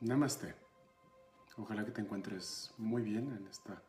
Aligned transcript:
Namaste. 0.00 0.54
Ojalá 1.56 1.84
que 1.84 1.90
te 1.90 2.00
encuentres 2.02 2.74
muy 2.76 3.02
bien 3.02 3.32
en 3.32 3.46
esta, 3.46 3.82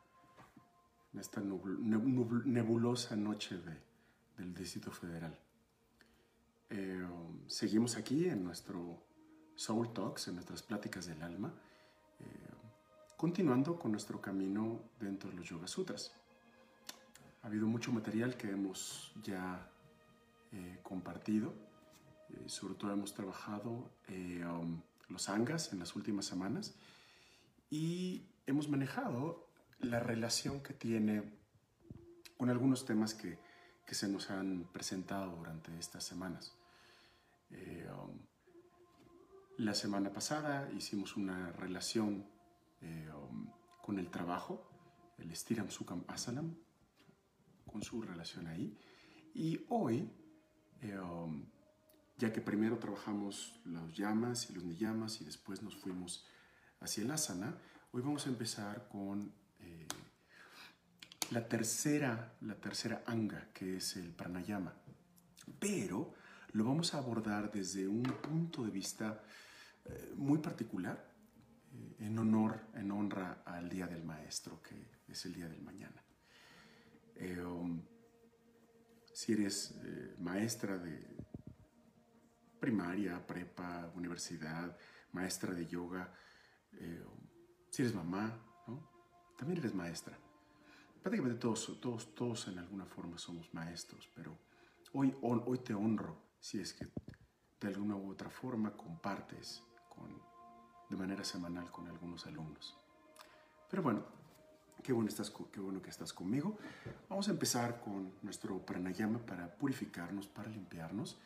esta 1.20 1.42
nebulosa 1.42 3.16
noche 3.16 3.58
de- 3.58 3.82
del 4.38 4.54
Distrito 4.54 4.92
Federal. 4.92 5.38
Eh, 6.70 7.06
seguimos 7.48 7.98
aquí 7.98 8.28
en 8.30 8.44
nuestro 8.44 9.04
Soul 9.56 9.92
Talks, 9.94 10.28
en 10.30 10.36
nuestras 10.36 10.62
pláticas 10.64 11.08
del 11.08 11.22
alma, 11.22 11.54
eh, 12.20 12.24
continuando 13.18 13.78
con 13.78 13.92
nuestro 13.92 14.22
camino 14.22 14.80
dentro 15.00 15.30
de 15.30 15.36
los 15.36 15.48
Yoga 15.50 15.68
Sutras. 15.68 16.14
Ha 17.42 17.48
habido 17.48 17.68
mucho 17.68 17.92
material 17.92 18.38
que 18.38 18.50
hemos 18.52 19.12
ya 19.24 19.70
eh, 20.54 20.80
compartido, 20.84 21.54
eh, 22.30 22.48
sobre 22.48 22.76
todo 22.76 22.92
hemos 22.92 23.14
trabajado 23.14 23.90
um, 24.10 24.82
los 25.10 25.30
angas 25.30 25.74
en 25.74 25.80
las 25.80 25.96
últimas 25.96 26.26
semanas 26.26 26.76
y 27.70 28.26
hemos 28.46 28.70
manejado 28.70 29.48
la 29.80 30.00
relación 30.00 30.62
que 30.62 30.74
tiene 30.74 31.24
con 32.38 32.50
algunos 32.50 32.86
temas 32.86 33.14
que, 33.14 33.40
que 33.86 33.96
se 33.96 34.08
nos 34.08 34.30
han 34.30 34.70
presentado 34.72 35.36
durante 35.36 35.78
estas 35.78 36.04
semanas. 36.04 36.56
Eh, 37.52 37.88
um, 37.90 38.20
la 39.58 39.74
semana 39.74 40.12
pasada 40.12 40.70
hicimos 40.72 41.16
una 41.16 41.52
relación 41.52 42.26
eh, 42.82 43.10
um, 43.12 43.50
con 43.82 43.98
el 43.98 44.10
trabajo, 44.12 44.70
el 45.18 45.36
Stiram 45.36 45.70
Sukam 45.70 46.04
Asanam, 46.08 46.56
con 47.66 47.82
su 47.82 48.02
relación 48.02 48.48
ahí. 48.48 48.78
Y 49.34 49.66
hoy, 49.70 50.10
eh, 50.82 51.00
um, 51.00 51.46
ya 52.18 52.34
que 52.34 52.42
primero 52.42 52.80
trabajamos 52.80 53.60
los 53.66 53.96
llamas 53.96 54.50
y 54.50 54.54
los 54.54 54.64
niyamas 54.64 55.22
y 55.22 55.26
después 55.26 55.62
nos 55.62 55.76
fuimos 55.76 56.26
hacia 56.80 57.04
el 57.04 57.12
asana, 57.12 57.56
hoy 57.92 58.02
vamos 58.02 58.26
a 58.26 58.30
empezar 58.30 58.88
con 58.90 59.32
eh, 59.60 59.88
la 61.30 61.48
tercera, 61.48 62.34
la 62.42 62.56
tercera 62.56 63.04
anga, 63.06 63.50
que 63.54 63.78
es 63.78 63.98
el 63.98 64.12
pranayama. 64.14 64.74
Pero 65.60 66.14
lo 66.54 66.66
vamos 66.66 66.94
a 66.94 66.98
abordar 66.98 67.52
desde 67.52 67.88
un 67.88 68.04
punto 68.04 68.64
de 68.64 68.72
vista 68.72 69.24
eh, 69.86 70.14
muy 70.16 70.40
particular, 70.40 71.14
eh, 71.72 71.96
en 72.00 72.18
honor, 72.18 72.62
en 72.74 72.92
honra 72.92 73.44
al 73.46 73.70
Día 73.70 73.86
del 73.86 74.04
Maestro, 74.04 74.62
que 74.64 74.76
es 75.08 75.26
el 75.26 75.36
día 75.36 75.48
del 75.48 75.62
mañana. 75.62 76.04
Um, 77.44 77.82
si 79.12 79.34
eres 79.34 79.74
maestra 80.20 80.78
de 80.78 81.18
primaria, 82.60 83.26
prepa, 83.26 83.92
universidad, 83.96 84.78
maestra 85.12 85.54
de 85.54 85.66
yoga, 85.66 86.14
eh, 86.74 87.04
si 87.70 87.82
eres 87.82 87.96
mamá, 87.96 88.40
¿no? 88.68 88.90
también 89.38 89.60
eres 89.60 89.74
maestra. 89.74 90.18
Prácticamente 91.02 91.40
todos, 91.40 91.80
todos, 91.80 92.14
todos 92.16 92.48
en 92.48 92.60
alguna 92.60 92.86
forma 92.86 93.18
somos 93.18 93.54
maestros, 93.54 94.10
pero 94.14 94.38
hoy, 94.94 95.16
hoy 95.22 95.60
te 95.60 95.74
honro 95.74 96.18
si 96.40 96.60
es 96.60 96.74
que 96.74 96.88
de 97.60 97.68
alguna 97.68 97.96
u 97.96 98.12
otra 98.12 98.30
forma 98.30 98.76
compartes 98.76 99.64
con, 99.90 100.22
de 100.90 100.96
manera 100.96 101.24
semanal 101.24 101.72
con 101.72 101.88
algunos 101.88 102.26
alumnos. 102.26 102.78
Pero 103.70 103.84
bueno, 103.84 104.06
qué 104.84 104.94
bueno 104.94 105.82
que 105.82 105.90
estás 105.90 106.14
conmigo. 106.14 106.58
Vamos 107.10 107.28
a 107.28 107.32
empezar 107.32 107.82
con 107.82 108.14
nuestro 108.22 108.66
pranayama 108.66 109.20
para 109.20 109.58
purificarnos, 109.58 110.28
para 110.28 110.50
limpiarnos 110.50 111.20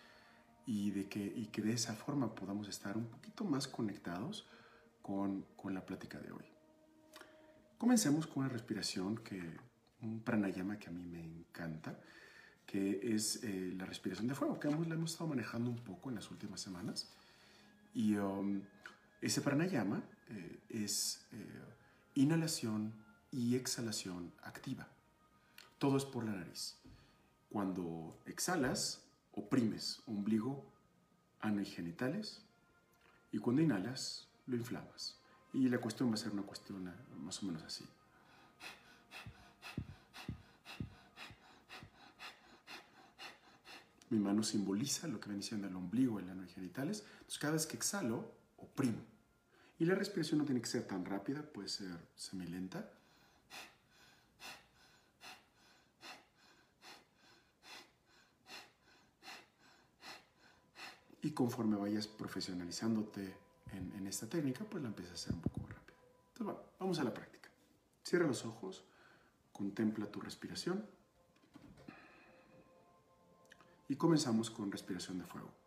y, 0.72 0.91
de 0.91 1.09
que, 1.09 1.19
y 1.19 1.47
que 1.47 1.61
de 1.61 1.73
esa 1.73 1.94
forma 1.95 2.33
podamos 2.33 2.69
estar 2.69 2.95
un 2.95 3.05
poquito 3.05 3.44
más 3.44 3.67
conectados 3.67 4.47
con, 5.02 5.45
con 5.58 5.73
la 5.73 5.86
plática 5.86 6.17
de 6.19 6.31
hoy. 6.31 6.45
Comencemos 7.78 8.25
con 8.25 8.44
una 8.44 8.50
respiración 8.50 9.18
que, 9.18 9.41
un 10.01 10.22
pranayama 10.22 10.79
que 10.79 10.88
a 10.88 10.91
mí 10.94 11.03
me 11.03 11.22
encanta, 11.22 12.00
que 12.66 13.01
es 13.03 13.44
eh, 13.44 13.73
la 13.75 13.85
respiración 13.85 14.29
de 14.29 14.34
fuego, 14.34 14.62
que 14.62 14.69
hemos, 14.69 14.88
la 14.88 14.95
hemos 14.95 15.12
estado 15.12 15.29
manejando 15.29 15.69
un 15.69 15.84
poco 15.84 16.07
en 16.07 16.16
las 16.16 16.31
últimas 16.31 16.62
semanas. 16.62 17.12
Y 17.94 18.16
um, 18.16 18.62
ese 19.19 19.41
pranayama 19.41 20.01
eh, 20.29 20.59
es 20.69 21.28
eh, 21.34 21.75
inhalación 22.16 22.94
y 23.29 23.57
exhalación 23.57 24.31
activa. 24.41 24.88
Todo 25.79 25.97
es 25.97 26.06
por 26.06 26.24
la 26.24 26.31
nariz. 26.31 26.78
Cuando 27.50 28.18
exhalas, 28.25 29.03
oprimes 29.34 30.01
ombligo, 30.06 30.70
ano 31.41 31.62
y 31.62 31.66
genitales. 31.66 32.41
Y 33.31 33.40
cuando 33.40 33.62
inhalas, 33.62 34.28
lo 34.47 34.56
inflamas. 34.56 35.18
Y 35.53 35.68
la 35.69 35.79
cuestión 35.79 36.09
va 36.09 36.16
a 36.16 36.18
ser 36.18 36.31
una 36.31 36.44
cuestión 36.44 36.88
eh, 36.88 36.94
más 37.19 37.41
o 37.44 37.46
menos 37.46 37.63
así. 37.63 37.85
Mi 44.09 44.19
mano 44.19 44.44
simboliza 44.44 45.07
lo 45.07 45.19
que 45.19 45.30
viene 45.30 45.41
siendo 45.41 45.68
el 45.68 45.75
ombligo, 45.75 46.19
el 46.19 46.30
ano 46.30 46.44
y 46.44 46.50
genitales. 46.50 47.06
Entonces, 47.13 47.40
cada 47.40 47.53
vez 47.53 47.66
que 47.66 47.78
exhalo, 47.78 48.30
oprimo. 48.57 49.00
Y 49.80 49.85
la 49.85 49.96
respiración 49.96 50.40
no 50.40 50.46
tiene 50.46 50.62
que 50.62 50.68
ser 50.68 50.85
tan 50.85 51.06
rápida, 51.06 51.41
puede 51.41 51.69
ser 51.69 51.97
semilenta. 52.16 52.91
Y 61.21 61.31
conforme 61.31 61.77
vayas 61.77 62.07
profesionalizándote 62.07 63.35
en, 63.73 64.07
esta 64.07 64.27
técnica, 64.27 64.65
pues 64.65 64.83
la 64.83 64.89
empiezas 64.89 65.11
a 65.11 65.15
hacer 65.15 65.33
un 65.33 65.41
poco 65.41 65.61
más 65.61 65.71
rápido. 65.71 65.97
Entonces, 66.29 66.45
bueno, 66.45 66.59
vamos 66.79 66.99
a 66.99 67.03
la 67.03 67.13
práctica. 67.13 67.49
Cierra 68.03 68.27
los 68.27 68.45
ojos, 68.45 68.83
contempla 69.51 70.07
tu 70.07 70.19
respiración 70.19 70.85
y 73.87 73.95
comenzamos 73.95 74.49
con 74.49 74.71
respiración 74.71 75.19
de 75.19 75.25
fuego. 75.25 75.60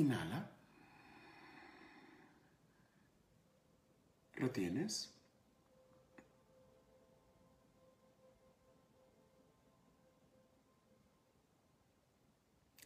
inhala. 0.00 0.50
¿Lo 4.36 4.50
tienes? 4.50 5.12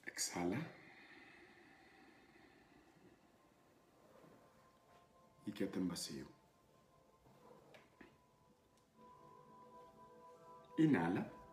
Exhala. 0.07 0.61
Y 5.47 5.53
quédate 5.53 5.79
en 5.79 5.89
vacío. 5.89 6.27
Inhala. 10.79 11.44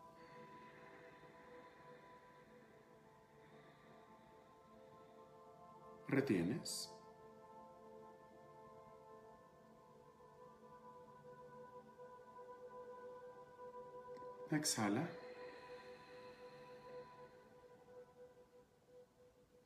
Retienes. 6.12 6.94
Exhala. 14.52 15.10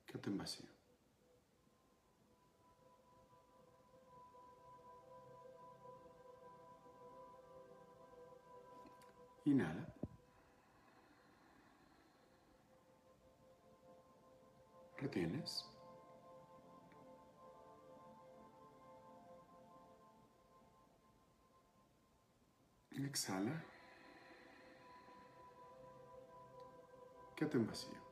Quédate 0.06 0.30
en 0.30 0.38
vacío. 0.38 0.70
Inhala. 9.46 9.88
Retienes. 14.98 15.75
Exhala. 23.04 23.64
Quédate 27.36 27.58
en 27.58 27.68
vacío. 27.68 28.06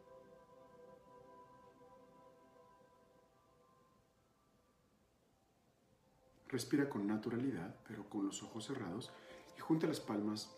Respira 6.49 6.87
con 6.87 7.07
naturalidad, 7.07 7.75
pero 7.87 8.07
con 8.09 8.27
los 8.27 8.43
ojos 8.43 8.65
cerrados 8.65 9.11
y 9.57 9.59
junta 9.59 9.87
las 9.87 9.99
palmas 9.99 10.55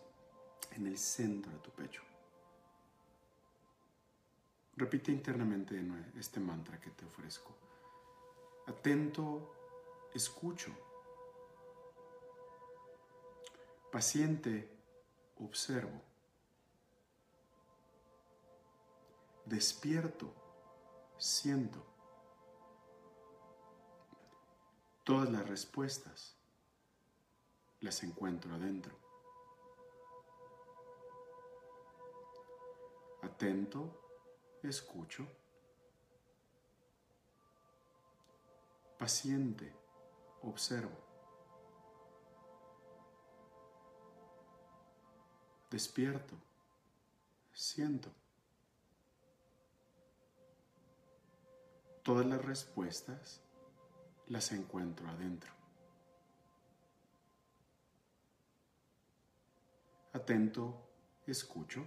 en 0.72 0.86
el 0.86 0.98
centro 0.98 1.50
de 1.52 1.58
tu 1.58 1.70
pecho. 1.70 2.02
Repite 4.76 5.10
internamente 5.10 5.82
este 6.18 6.38
mantra 6.38 6.78
que 6.78 6.90
te 6.90 7.06
ofrezco. 7.06 7.56
Atento, 8.66 9.54
escucho. 10.12 10.70
Paciente, 13.96 14.68
observo. 15.38 16.02
Despierto, 19.46 20.34
siento. 21.16 21.82
Todas 25.02 25.30
las 25.30 25.48
respuestas 25.48 26.36
las 27.80 28.02
encuentro 28.02 28.54
adentro. 28.54 28.94
atento, 33.22 34.58
escucho, 34.62 35.26
paciente, 38.98 39.72
observo, 40.42 41.05
despierto, 45.70 46.34
siento. 47.52 48.10
Todas 52.02 52.26
las 52.26 52.44
respuestas 52.44 53.40
las 54.28 54.52
encuentro 54.52 55.08
adentro. 55.08 55.50
Atento, 60.12 60.74
escucho. 61.26 61.84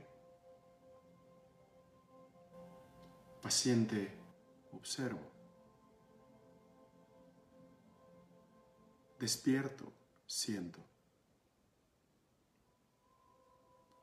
Paciente, 3.41 4.11
observo. 4.73 5.21
Despierto, 9.17 9.91
siento. 10.27 10.88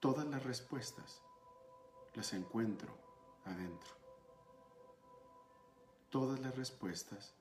Todas 0.00 0.26
las 0.26 0.44
respuestas 0.44 1.22
las 2.14 2.32
encuentro 2.32 2.96
adentro. 3.44 3.94
Todas 6.10 6.38
las 6.40 6.54
respuestas 6.56 7.34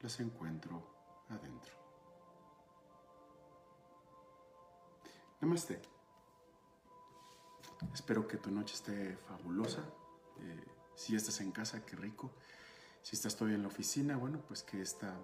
las 0.00 0.20
encuentro 0.20 0.82
adentro. 1.28 1.72
Namaste. 5.40 5.80
Espero 7.92 8.26
que 8.26 8.38
tu 8.38 8.50
noche 8.50 8.74
esté 8.74 9.16
fabulosa. 9.16 9.82
Eh, 10.40 10.64
si 10.94 11.14
estás 11.14 11.40
en 11.40 11.52
casa, 11.52 11.84
qué 11.84 11.96
rico. 11.96 12.30
Si 13.02 13.16
estás 13.16 13.34
todavía 13.34 13.56
en 13.56 13.62
la 13.62 13.68
oficina, 13.68 14.16
bueno, 14.16 14.40
pues 14.46 14.62
que 14.62 14.80
esta, 14.80 15.14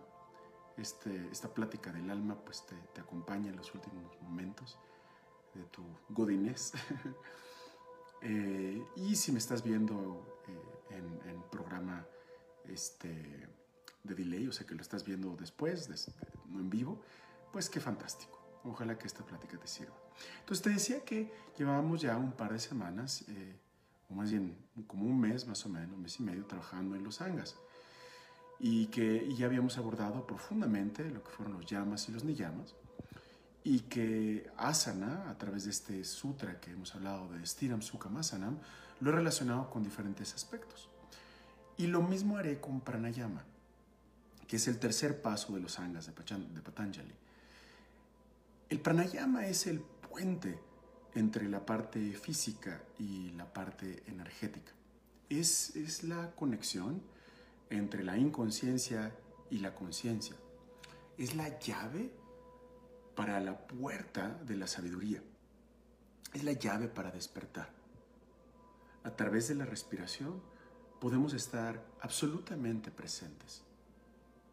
este, 0.77 1.29
esta 1.31 1.55
plática 1.55 1.93
del 1.93 2.11
alma 2.11 2.35
pues 2.35 2.67
te, 2.67 2.75
te 2.93 3.01
acompañe 3.01 3.49
en 3.49 3.57
los 3.57 3.75
últimos 3.75 4.21
momentos 4.21 4.79
de 5.55 5.65
tu 5.65 5.83
godinés. 6.09 6.73
Eh, 8.21 8.85
y 8.97 9.15
si 9.15 9.31
me 9.31 9.39
estás 9.39 9.63
viendo 9.63 10.43
eh, 10.49 10.97
en, 11.31 11.41
programa 11.53 12.05
este, 12.65 13.49
de 14.03 14.15
delay, 14.17 14.49
o 14.49 14.53
sea 14.53 14.67
que 14.67 14.75
lo 14.75 14.83
estás 14.83 15.05
viendo 15.05 15.37
después, 15.37 15.89
no 16.49 16.59
en 16.59 16.69
vivo, 16.69 17.01
pues 17.53 17.71
qué 17.71 17.79
fantástico. 17.79 18.37
Ojalá 18.65 18.99
que 18.99 19.07
esta 19.07 19.25
plática 19.25 19.57
te 19.57 19.69
sirva. 19.69 19.95
Entonces 20.41 20.65
te 20.65 20.71
decía 20.71 21.05
que 21.05 21.33
llevábamos 21.57 22.01
ya 22.01 22.17
un 22.17 22.33
par 22.33 22.53
de 22.53 22.59
semanas 22.59 23.25
eh, 23.29 23.57
o 24.11 24.15
más 24.15 24.31
bien 24.31 24.57
como 24.87 25.05
un 25.05 25.21
mes 25.21 25.47
más 25.47 25.65
o 25.67 25.69
menos, 25.69 25.95
un 25.95 26.03
mes 26.03 26.19
y 26.19 26.23
medio 26.23 26.47
trabajando 26.47 26.97
en 26.97 27.05
los 27.05 27.21
angas. 27.21 27.57
Y 28.59 28.87
que 28.87 29.33
ya 29.35 29.47
habíamos 29.47 29.79
abordado 29.79 30.27
profundamente 30.27 31.09
lo 31.11 31.23
que 31.23 31.31
fueron 31.31 31.55
los 31.55 31.67
llamas 31.67 32.09
y 32.09 32.13
los 32.13 32.25
niyamas. 32.25 32.75
Y 33.65 33.81
que 33.81 34.51
asana, 34.57 35.29
a 35.29 35.37
través 35.37 35.65
de 35.65 35.71
este 35.71 36.05
sutra 36.05 36.61
que 36.61 36.71
hemos 36.71 36.95
hablado 36.95 37.29
de 37.29 37.45
Stiram 37.47 37.83
Sukha 37.83 38.09
Masanam, 38.09 38.59
lo 39.01 39.11
he 39.11 39.13
relacionado 39.13 39.69
con 39.71 39.83
diferentes 39.83 40.35
aspectos. 40.35 40.89
Y 41.77 41.87
lo 41.87 42.03
mismo 42.03 42.39
haré 42.39 42.61
con 42.61 42.81
pranayama, 42.81 43.45
que 44.47 44.57
es 44.57 44.69
el 44.69 44.79
tercer 44.79 45.23
paso 45.23 45.55
de 45.55 45.61
los 45.61 45.79
angas 45.79 46.07
de 46.07 46.13
Patanjali. 46.63 47.15
El 48.69 48.81
pranayama 48.81 49.47
es 49.47 49.67
el 49.67 49.81
puente 49.81 50.59
entre 51.15 51.49
la 51.49 51.65
parte 51.65 52.13
física 52.13 52.83
y 52.99 53.31
la 53.31 53.53
parte 53.53 54.03
energética. 54.07 54.73
Es, 55.29 55.75
es 55.77 56.05
la 56.05 56.33
conexión 56.33 57.03
entre 57.71 58.03
la 58.05 58.17
inconsciencia 58.19 59.15
y 59.51 59.59
la 59.59 59.75
conciencia. 59.75 60.37
Es 61.17 61.35
la 61.35 61.59
llave 61.59 62.11
para 63.19 63.41
la 63.41 63.59
puerta 63.67 64.39
de 64.45 64.55
la 64.55 64.69
sabiduría. 64.69 65.21
Es 66.33 66.45
la 66.45 66.53
llave 66.53 66.87
para 66.87 67.11
despertar. 67.11 67.69
A 69.03 69.11
través 69.17 69.49
de 69.49 69.57
la 69.57 69.65
respiración 69.65 70.41
podemos 71.01 71.35
estar 71.35 71.85
absolutamente 72.01 72.93
presentes. 72.93 73.65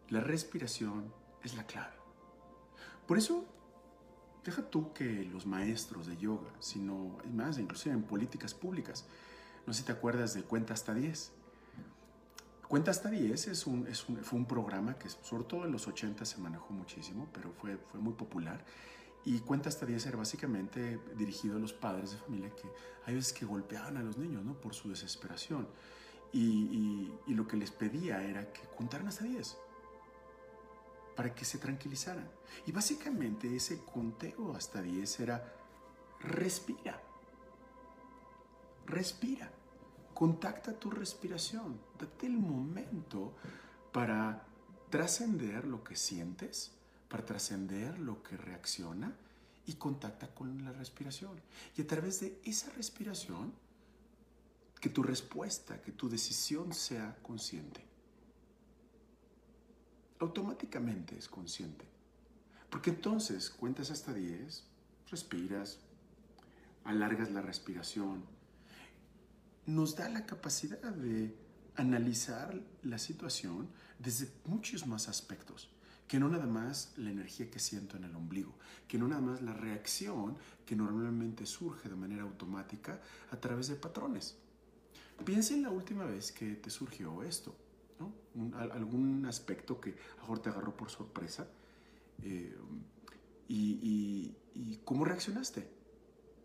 La 0.09 0.19
respiración 0.19 1.13
es 1.43 1.55
la 1.55 1.67
clave. 1.67 1.93
Por 3.05 3.19
eso 3.19 3.45
Deja 4.43 4.61
tú 4.61 4.93
que 4.93 5.23
los 5.25 5.47
maestros 5.47 6.05
de 6.05 6.17
yoga, 6.17 6.51
sino, 6.59 7.17
más, 7.33 7.57
inclusive 7.57 7.95
en 7.95 8.03
políticas 8.03 8.53
públicas. 8.53 9.05
No 9.65 9.73
sé 9.73 9.79
si 9.79 9.85
te 9.87 9.91
acuerdas 9.91 10.35
de 10.35 10.43
Cuenta 10.43 10.75
hasta 10.75 10.93
10. 10.93 11.31
Cuenta 12.67 12.91
hasta 12.91 13.09
10 13.09 13.47
es 13.47 13.67
un, 13.67 13.87
es 13.87 14.07
un, 14.09 14.17
fue 14.17 14.39
un 14.39 14.45
programa 14.45 14.97
que 14.97 15.09
sobre 15.09 15.43
todo 15.43 15.65
en 15.65 15.71
los 15.71 15.87
80 15.87 16.25
se 16.25 16.37
manejó 16.39 16.73
muchísimo, 16.73 17.27
pero 17.33 17.51
fue, 17.51 17.77
fue 17.77 17.99
muy 17.99 18.13
popular. 18.13 18.65
Y 19.23 19.39
Cuenta 19.39 19.69
hasta 19.69 19.85
10 19.85 20.05
era 20.05 20.17
básicamente 20.17 20.99
dirigido 21.15 21.57
a 21.57 21.59
los 21.59 21.73
padres 21.73 22.11
de 22.11 22.17
familia 22.17 22.49
que 22.49 22.67
hay 23.05 23.15
veces 23.15 23.33
que 23.33 23.45
golpeaban 23.45 23.97
a 23.97 24.03
los 24.03 24.17
niños 24.17 24.43
¿no? 24.43 24.53
por 24.53 24.73
su 24.73 24.89
desesperación. 24.89 25.67
Y, 26.31 26.39
y, 26.39 27.19
y 27.27 27.33
lo 27.33 27.47
que 27.47 27.55
les 27.57 27.71
pedía 27.71 28.21
era 28.23 28.51
que 28.51 28.61
contaran 28.75 29.07
hasta 29.07 29.23
10 29.23 29.57
para 31.15 31.33
que 31.33 31.45
se 31.45 31.57
tranquilizaran. 31.57 32.29
Y 32.65 32.71
básicamente 32.71 33.55
ese 33.55 33.83
conteo 33.83 34.53
hasta 34.55 34.81
10 34.81 35.19
era 35.21 35.53
respira, 36.19 37.01
respira, 38.85 39.51
contacta 40.15 40.73
tu 40.73 40.89
respiración, 40.89 41.79
date 41.99 42.25
el 42.25 42.37
momento 42.37 43.35
para 43.91 44.47
trascender 44.89 45.67
lo 45.67 45.83
que 45.83 45.95
sientes, 45.95 46.71
para 47.09 47.25
trascender 47.25 47.99
lo 47.99 48.23
que 48.23 48.37
reacciona 48.37 49.13
y 49.67 49.73
contacta 49.73 50.33
con 50.33 50.63
la 50.63 50.71
respiración. 50.71 51.39
Y 51.77 51.81
a 51.81 51.87
través 51.87 52.21
de 52.21 52.39
esa 52.45 52.71
respiración, 52.71 53.53
que 54.79 54.89
tu 54.89 55.03
respuesta, 55.03 55.81
que 55.81 55.91
tu 55.91 56.09
decisión 56.09 56.73
sea 56.73 57.17
consciente. 57.21 57.83
automáticamente 60.19 61.17
es 61.17 61.27
consciente. 61.27 61.85
Porque 62.69 62.91
entonces 62.91 63.49
cuentas 63.49 63.91
hasta 63.91 64.13
10, 64.13 64.63
respiras, 65.11 65.79
alargas 66.83 67.31
la 67.31 67.41
respiración. 67.41 68.23
Nos 69.65 69.95
da 69.95 70.09
la 70.09 70.25
capacidad 70.25 70.79
de 70.93 71.35
analizar 71.75 72.61
la 72.83 72.97
situación 72.97 73.69
desde 73.99 74.29
muchos 74.45 74.87
más 74.87 75.07
aspectos, 75.07 75.69
que 76.07 76.19
no 76.19 76.29
nada 76.29 76.45
más 76.45 76.93
la 76.97 77.09
energía 77.09 77.49
que 77.49 77.59
siento 77.59 77.97
en 77.97 78.03
el 78.03 78.15
ombligo, 78.15 78.53
que 78.87 78.97
no 78.97 79.07
nada 79.07 79.21
más 79.21 79.41
la 79.41 79.53
reacción 79.53 80.37
que 80.65 80.75
normalmente 80.75 81.45
surge 81.45 81.89
de 81.89 81.95
manera 81.95 82.23
automática 82.23 83.01
a 83.31 83.37
través 83.37 83.67
de 83.67 83.75
patrones. 83.75 84.37
Piensa 85.23 85.53
en 85.53 85.63
la 85.63 85.69
última 85.69 86.05
vez 86.05 86.31
que 86.31 86.55
te 86.55 86.69
surgió 86.69 87.23
esto, 87.23 87.55
¿no? 87.99 88.13
algún 88.57 89.25
aspecto 89.25 89.79
que 89.79 89.95
a 90.17 90.21
mejor 90.21 90.39
te 90.39 90.49
agarró 90.49 90.75
por 90.75 90.89
sorpresa 90.89 91.47
eh, 92.21 92.55
y, 93.47 94.33
cómo 94.83 95.05
reaccionaste. 95.05 95.67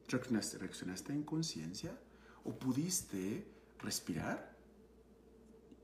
reaccionaste. 0.08 0.58
¿Reaccionaste 0.58 1.12
en 1.12 1.22
conciencia 1.22 1.98
o 2.44 2.52
pudiste 2.52 3.46
respirar 3.80 4.56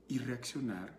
y 0.07 0.19
reaccionar? 0.19 0.97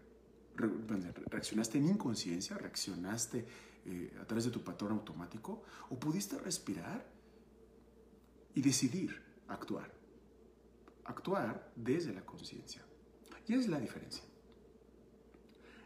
¿Reaccionaste 0.56 1.78
en 1.78 1.88
inconsciencia? 1.88 2.58
¿Reaccionaste 2.58 3.46
eh, 3.86 4.18
a 4.20 4.24
través 4.24 4.44
de 4.44 4.50
tu 4.50 4.62
patrón 4.62 4.92
automático? 4.92 5.62
¿O 5.90 5.98
pudiste 5.98 6.38
respirar 6.38 7.06
y 8.54 8.60
decidir 8.60 9.22
actuar? 9.48 9.92
Actuar 11.04 11.72
desde 11.76 12.12
la 12.12 12.24
conciencia. 12.24 12.82
Y 13.46 13.54
es 13.54 13.68
la 13.68 13.80
diferencia. 13.80 14.24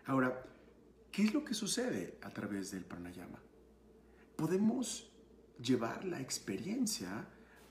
Ahora, 0.06 0.44
¿qué 1.12 1.22
es 1.22 1.32
lo 1.32 1.44
que 1.44 1.54
sucede 1.54 2.18
a 2.22 2.30
través 2.30 2.72
del 2.72 2.84
pranayama? 2.84 3.40
Podemos 4.36 5.12
llevar 5.60 6.04
la 6.04 6.20
experiencia 6.20 7.28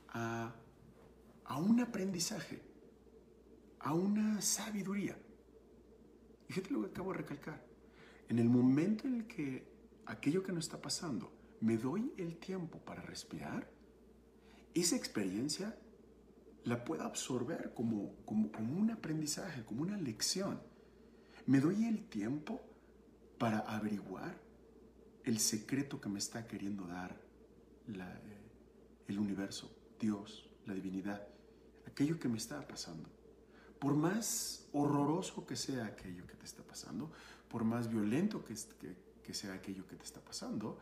a, 0.10 0.56
un 1.58 1.80
aprendizaje, 1.80 2.62
a 3.80 3.94
una 3.94 4.42
sabiduría. 4.42 5.18
Fíjate 6.48 6.72
lo 6.72 6.82
que 6.82 6.90
acabo 6.90 7.12
de 7.12 7.20
recalcar. 7.20 7.66
En 8.30 8.40
el 8.40 8.50
momento 8.50 9.08
en 9.08 9.16
el 9.16 9.28
que 9.28 9.68
aquello 10.06 10.44
que 10.44 10.52
nos 10.52 10.66
está 10.66 10.82
pasando, 10.82 11.32
me 11.62 11.78
doy 11.78 12.14
el 12.18 12.38
tiempo 12.38 12.80
para 12.80 13.02
respirar, 13.02 13.70
esa 14.74 14.96
experiencia 14.96 15.78
la 16.64 16.84
puedo 16.86 17.04
absorber 17.04 17.74
como, 17.74 18.16
como 18.26 18.78
un 18.78 18.92
aprendizaje, 18.92 19.66
como 19.66 19.82
una 19.82 19.98
lección. 19.98 20.62
Me 21.46 21.60
doy 21.60 21.86
el 21.86 22.08
tiempo 22.08 22.62
para 23.38 23.60
averiguar 23.60 24.40
el 25.24 25.40
secreto 25.40 26.00
que 26.00 26.10
me 26.10 26.20
está 26.20 26.48
queriendo 26.48 26.86
dar 26.88 27.20
eh, 27.88 28.38
el 29.08 29.20
universo, 29.20 29.76
Dios, 30.00 30.50
la 30.66 30.74
divinidad, 30.74 31.28
aquello 31.88 32.20
que 32.20 32.28
me 32.28 32.38
está 32.38 32.68
pasando. 32.68 33.10
Por 33.80 33.96
más 33.96 34.68
horroroso 34.74 35.46
que 35.46 35.56
sea 35.56 35.86
aquello 35.86 36.28
que 36.28 36.36
te 36.36 36.46
está 36.46 36.64
pasando, 36.64 37.12
por 37.50 37.64
más 37.64 37.90
violento 37.90 38.44
que, 38.44 38.56
sea 39.34 39.54
aquello 39.54 39.88
que 39.88 39.96
te 39.96 40.04
está 40.04 40.22
pasando, 40.22 40.78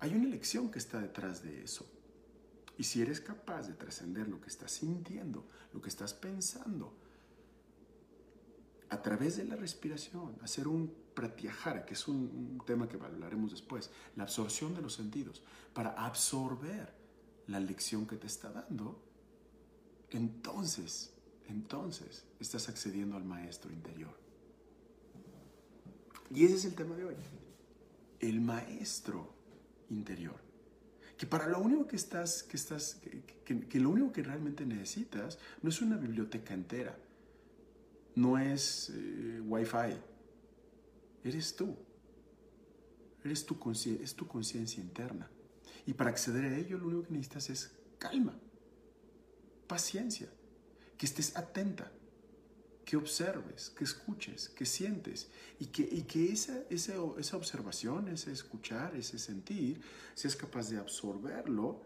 hay 0.00 0.14
una 0.14 0.28
lección 0.28 0.70
que 0.70 0.78
está 0.78 1.00
detrás 1.00 1.42
de 1.42 1.62
eso. 1.62 1.86
Y 2.78 2.84
si 2.84 3.00
eres 3.00 3.20
capaz 3.20 3.68
de 3.68 3.74
trascender 3.74 4.28
lo 4.28 4.40
que 4.40 4.48
estás 4.48 4.72
sintiendo, 4.72 5.46
lo 5.72 5.80
que 5.80 5.88
estás 5.88 6.12
pensando, 6.12 6.94
a 8.90 9.02
través 9.02 9.36
de 9.36 9.44
la 9.44 9.56
respiración, 9.56 10.36
hacer 10.42 10.68
un 10.68 10.92
pratyahara, 11.14 11.84
que 11.84 11.94
es 11.94 12.06
un, 12.06 12.62
tema 12.66 12.88
que 12.88 12.96
hablaremos 12.96 13.50
después, 13.50 13.90
la 14.16 14.24
absorción 14.24 14.74
de 14.74 14.82
los 14.82 14.94
sentidos, 14.94 15.42
para 15.72 15.90
absorber 15.90 16.94
la 17.46 17.60
lección 17.60 18.06
que 18.06 18.16
te 18.16 18.26
está 18.26 18.50
dando, 18.50 19.02
entonces, 20.16 21.12
entonces 21.48 22.24
estás 22.40 22.68
accediendo 22.68 23.16
al 23.16 23.24
maestro 23.24 23.72
interior. 23.72 24.16
Y 26.34 26.44
ese 26.44 26.56
es 26.56 26.64
el 26.64 26.74
tema 26.74 26.96
de 26.96 27.04
hoy, 27.04 27.14
el 28.20 28.40
maestro 28.40 29.32
interior. 29.90 30.40
Que 31.16 31.26
para 31.26 31.46
lo 31.46 31.60
único 31.60 31.86
que 31.86 31.96
estás, 31.96 32.42
que 32.42 32.56
estás, 32.56 33.00
que 33.44 33.80
lo 33.80 33.90
único 33.90 34.12
que 34.12 34.22
realmente 34.22 34.66
necesitas 34.66 35.38
no 35.62 35.70
es 35.70 35.80
una 35.80 35.96
biblioteca 35.96 36.52
entera, 36.52 36.98
no 38.16 38.38
es 38.38 38.90
eh, 38.94 39.40
Wi-Fi, 39.46 39.96
eres 41.24 41.54
tú. 41.54 41.76
Eres 43.24 43.44
tu 43.44 43.58
es 44.02 44.14
tu 44.14 44.28
conciencia 44.28 44.80
interna. 44.80 45.28
Y 45.84 45.94
para 45.94 46.10
acceder 46.10 46.44
a 46.44 46.56
ello, 46.56 46.78
lo 46.78 46.86
único 46.86 47.02
que 47.04 47.12
necesitas 47.12 47.50
es 47.50 47.72
calma, 47.98 48.38
paciencia, 49.66 50.28
que 50.96 51.06
estés 51.06 51.36
atenta, 51.36 51.90
que 52.84 52.96
observes, 52.96 53.70
que 53.70 53.84
escuches, 53.84 54.48
que 54.48 54.64
sientes 54.64 55.28
y 55.58 55.66
que, 55.66 55.82
y 55.82 56.02
que 56.02 56.32
esa, 56.32 56.62
esa, 56.70 56.94
esa 57.18 57.36
observación, 57.36 58.08
ese 58.08 58.30
escuchar, 58.30 58.94
ese 58.94 59.18
sentir, 59.18 59.80
seas 60.14 60.36
capaz 60.36 60.70
de 60.70 60.78
absorberlo 60.78 61.82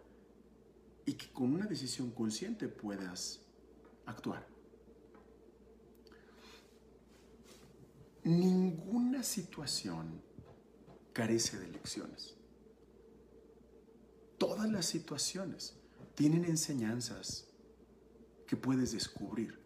y 1.07 1.15
que 1.15 1.29
con 1.33 1.55
una 1.55 1.67
decisión 1.67 2.11
consciente 2.11 2.69
puedas 2.69 3.41
actuar. 4.05 4.47
Ninguna 8.23 9.23
situación 9.23 10.21
carece 11.15 11.59
de 11.59 11.69
lecciones. 11.69 12.35
Todas 14.37 14.71
las 14.71 14.85
situaciones 14.85 15.75
tienen 16.15 16.45
enseñanzas 16.45 17.50
que 18.51 18.57
puedes 18.57 18.91
descubrir. 18.91 19.61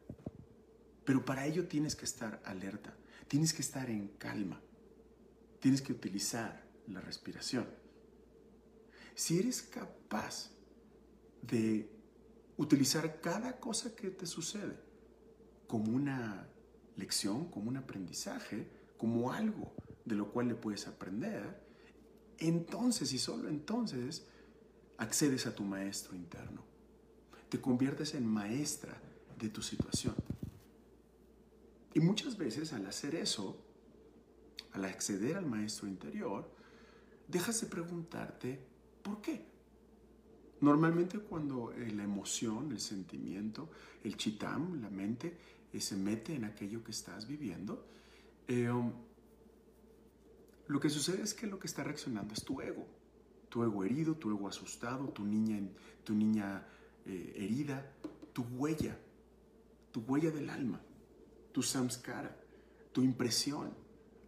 Pero 1.07 1.25
para 1.25 1.47
ello 1.47 1.67
tienes 1.67 1.97
que 1.97 2.05
estar 2.05 2.43
alerta, 2.45 2.95
tienes 3.29 3.55
que 3.55 3.63
estar 3.63 3.89
en 3.89 4.09
calma, 4.19 4.61
tienes 5.59 5.81
que 5.81 5.95
utilizar 5.95 6.63
la 6.89 7.01
respiración. 7.01 7.67
Si 9.15 9.39
eres 9.39 9.63
capaz 9.63 10.51
de 11.41 11.89
utilizar 12.59 13.23
cada 13.23 13.59
cosa 13.59 13.97
que 13.97 14.11
te 14.11 14.27
sucede 14.27 14.77
como 15.67 15.91
una 15.91 16.47
lección, 16.97 17.49
como 17.49 17.71
un 17.71 17.79
aprendizaje, 17.79 18.69
como 18.99 19.33
algo 19.33 19.75
de 20.05 20.15
lo 20.15 20.31
cual 20.31 20.49
le 20.49 20.57
puedes 20.57 20.87
aprender, 20.87 21.59
entonces 22.37 23.15
y 23.15 23.19
solo 23.19 23.49
entonces 23.49 24.27
accedes 24.99 25.47
a 25.47 25.55
tu 25.55 25.65
maestro 25.65 26.15
interno. 26.15 26.74
Te 27.49 27.61
conviertes 27.61 28.15
en 28.15 28.27
maestra 28.27 29.01
de 29.39 29.49
tu 29.49 29.63
situación. 29.63 30.15
Y 31.95 32.01
muchas 32.01 32.37
veces 32.37 32.73
al 32.73 32.87
hacer 32.87 33.15
eso, 33.15 33.57
al 34.73 34.85
acceder 34.85 35.37
al 35.37 35.47
maestro 35.47 35.87
interior, 35.87 36.51
dejas 37.29 37.61
de 37.61 37.69
preguntarte 37.69 38.59
por 39.03 39.21
qué. 39.21 39.45
Normalmente 40.61 41.19
cuando 41.19 41.73
la 41.77 42.03
emoción, 42.03 42.73
el 42.73 42.81
sentimiento, 42.81 43.71
el 44.03 44.17
chitam, 44.17 44.81
la 44.81 44.91
mente, 44.91 45.37
se 45.81 45.97
mete 45.97 46.35
en 46.35 46.45
aquello 46.45 46.83
que 46.83 46.93
estás 46.93 47.27
viviendo, 47.27 47.87
eh, 48.47 48.71
um, 48.71 48.93
lo 50.67 50.81
que 50.81 50.89
sucede 50.89 51.23
es 51.23 51.35
que 51.35 51.47
lo 51.47 51.59
que 51.59 51.67
está 51.67 51.85
reaccionando 51.85 52.35
es 52.35 52.45
tu 52.45 52.61
ego. 52.61 52.87
Tu 53.49 53.63
ego 53.63 53.85
herido, 53.85 54.15
tu 54.17 54.31
ego 54.31 54.49
asustado, 54.49 55.09
tu 55.09 55.25
niña, 55.25 55.61
tu 56.03 56.15
niña 56.15 56.67
eh, 57.07 57.33
herida, 57.37 57.93
tu 58.33 58.43
huella, 58.43 58.99
tu 59.93 60.01
huella 60.01 60.31
del 60.31 60.51
alma, 60.51 60.81
tu 61.53 61.63
samskara, 61.63 62.37
tu 62.93 63.03
impresión, 63.03 63.75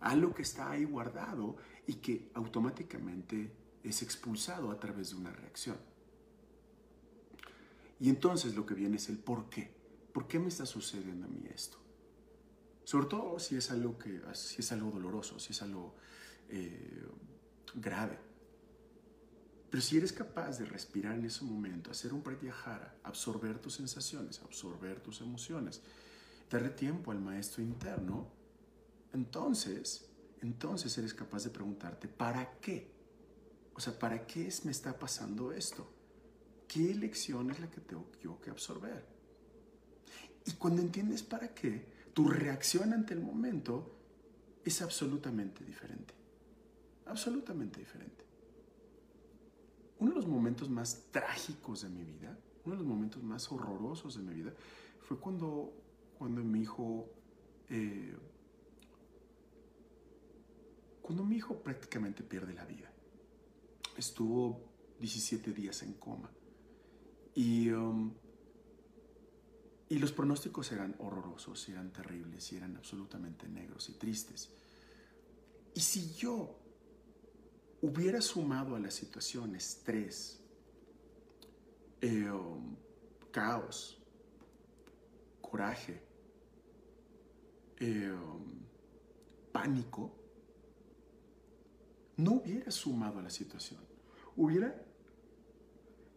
algo 0.01 0.35
que 0.35 0.43
está 0.43 0.71
ahí 0.71 0.85
guardado 0.85 1.57
y 1.87 1.95
que 1.95 2.31
automáticamente 2.35 3.51
es 3.83 4.03
expulsado 4.03 4.71
a 4.71 4.79
través 4.79 5.11
de 5.11 5.17
una 5.17 5.33
reacción. 5.33 5.77
Y 7.99 8.11
entonces 8.11 8.55
lo 8.55 8.67
que 8.67 8.75
viene 8.75 8.97
es 8.97 9.09
el 9.09 9.19
por 9.19 9.49
qué. 9.49 9.77
¿por 10.17 10.27
qué 10.27 10.39
me 10.39 10.49
está 10.49 10.65
sucediendo 10.65 11.27
a 11.27 11.29
mí 11.29 11.45
esto? 11.55 11.77
Sobre 12.85 13.05
todo 13.05 13.39
si 13.39 13.55
es 13.55 13.71
algo, 13.71 13.99
que, 13.99 14.23
si 14.33 14.63
es 14.63 14.73
algo 14.73 14.91
doloroso, 14.91 15.39
si 15.39 15.53
es 15.53 15.61
algo 15.61 15.95
eh, 16.49 17.07
grave. 17.75 18.19
Pero 19.77 19.85
si 19.85 19.99
eres 19.99 20.15
capaz 20.15 20.59
de 20.59 20.65
respirar 20.65 21.17
en 21.17 21.27
ese 21.27 21.45
momento, 21.45 21.91
hacer 21.91 22.15
un 22.15 22.23
pratyahara, 22.23 22.97
absorber 23.03 23.59
tus 23.59 23.75
sensaciones, 23.75 24.41
absorber 24.41 25.01
tus 25.01 25.21
emociones, 25.21 25.83
darle 26.49 26.71
tiempo 26.71 27.11
al 27.11 27.21
maestro 27.21 27.63
interno, 27.63 28.27
entonces, 29.13 30.09
entonces 30.41 30.97
eres 30.97 31.13
capaz 31.13 31.45
de 31.45 31.51
preguntarte, 31.51 32.09
¿para 32.09 32.59
qué? 32.59 32.91
O 33.75 33.81
sea, 33.81 33.99
¿para 33.99 34.27
qué 34.27 34.51
me 34.65 34.71
está 34.71 34.99
pasando 34.99 35.53
esto? 35.53 35.87
¿Qué 36.67 36.95
lección 36.95 37.51
es 37.51 37.61
la 37.61 37.69
que 37.71 37.83
tengo 37.83 38.11
que 38.41 38.49
absorber? 38.49 39.05
Y 40.47 40.53
cuando 40.53 40.81
entiendes 40.81 41.23
para 41.23 41.53
qué, 41.53 41.85
tu 42.15 42.29
reacción 42.29 42.95
ante 42.95 43.13
el 43.13 43.21
momento 43.21 43.95
es 44.65 44.81
absolutamente 44.81 45.63
diferente. 45.67 46.15
Absolutamente 47.05 47.81
diferente. 47.81 48.26
Uno 49.99 50.11
de 50.11 50.17
los 50.17 50.27
momentos 50.27 50.69
más 50.69 51.07
trágicos 51.11 51.83
de 51.83 51.89
mi 51.89 52.05
vida, 52.05 52.39
uno 52.65 52.75
de 52.75 52.79
los 52.79 52.87
momentos 52.87 53.23
más 53.23 53.51
horrorosos 53.51 54.17
de 54.17 54.23
mi 54.23 54.35
vida, 54.35 54.53
fue 55.01 55.19
cuando, 55.19 55.73
cuando 56.19 56.43
mi 56.43 56.61
hijo... 56.61 57.09
Eh, 57.71 58.15
cuando 61.01 61.25
mi 61.25 61.37
hijo 61.37 61.63
prácticamente 61.63 62.25
pierde 62.25 62.53
la 62.53 62.65
vida. 62.65 62.91
Estuvo 63.97 64.61
17 64.99 65.53
días 65.53 65.83
en 65.83 65.93
coma. 65.95 66.31
Y, 67.35 67.71
um, 67.71 68.13
y 69.89 69.99
los 69.99 70.11
pronósticos 70.11 70.73
eran 70.73 70.97
horrorosos, 70.99 71.69
eran 71.69 71.93
terribles, 71.93 72.53
y 72.53 72.57
eran 72.57 72.77
absolutamente 72.77 73.49
negros 73.49 73.89
y 73.89 73.93
tristes. 73.93 74.51
Y 75.75 75.81
si 75.81 76.13
yo 76.15 76.59
hubiera 77.83 78.21
sumado 78.21 78.77
a 78.77 78.81
la 78.81 78.91
situación 78.91 79.55
estrés, 79.55 80.41
eh, 82.01 82.31
caos, 83.31 84.03
coraje, 85.41 86.03
eh, 87.79 88.15
pánico, 89.53 90.13
no 92.17 92.33
hubiera 92.33 92.71
sumado 92.71 93.19
a 93.19 93.23
la 93.23 93.31
situación. 93.31 93.81
Hubiera, 94.37 94.75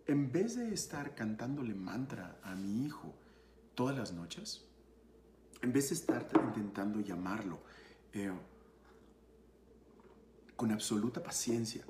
en 0.08 0.32
vez 0.32 0.56
de 0.56 0.74
estar 0.74 1.16
cantándole 1.16 1.74
mantra 1.74 2.40
a 2.44 2.56
mi 2.56 2.86
hijo 2.86 3.14
todas 3.76 3.98
las 3.98 4.14
noches, 4.14 4.66
en 5.62 5.74
vez 5.74 5.90
de 5.90 5.96
estar 5.96 6.28
intentando 6.34 7.02
llamarlo 7.02 7.60
eh, 8.14 8.32
con 10.60 10.74
absoluta 10.74 11.24
paciencia 11.24 11.86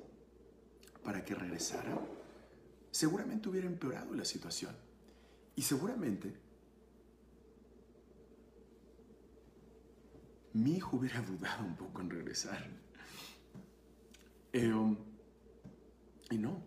para 1.03 1.25
que 1.25 1.33
regresara, 1.33 1.99
seguramente 2.91 3.49
hubiera 3.49 3.65
empeorado 3.65 4.13
la 4.13 4.23
situación. 4.23 4.75
Y 5.55 5.63
seguramente 5.63 6.31
mi 10.53 10.75
hijo 10.75 10.97
hubiera 10.97 11.19
dudado 11.23 11.65
un 11.65 11.75
poco 11.77 12.01
en 12.01 12.11
regresar. 12.11 12.63
Eh, 14.53 14.71
um, 14.71 14.95
y 16.29 16.37
no. 16.37 16.61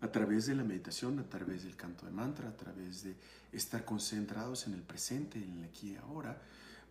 A 0.00 0.12
través 0.12 0.46
de 0.46 0.54
la 0.54 0.62
meditación, 0.62 1.18
a 1.18 1.28
través 1.28 1.64
del 1.64 1.74
canto 1.74 2.06
de 2.06 2.12
mantra, 2.12 2.50
a 2.50 2.56
través 2.56 3.02
de 3.02 3.16
estar 3.50 3.84
concentrados 3.84 4.68
en 4.68 4.74
el 4.74 4.82
presente, 4.82 5.42
en 5.42 5.58
el 5.58 5.64
aquí 5.64 5.94
y 5.94 5.96
ahora, 5.96 6.40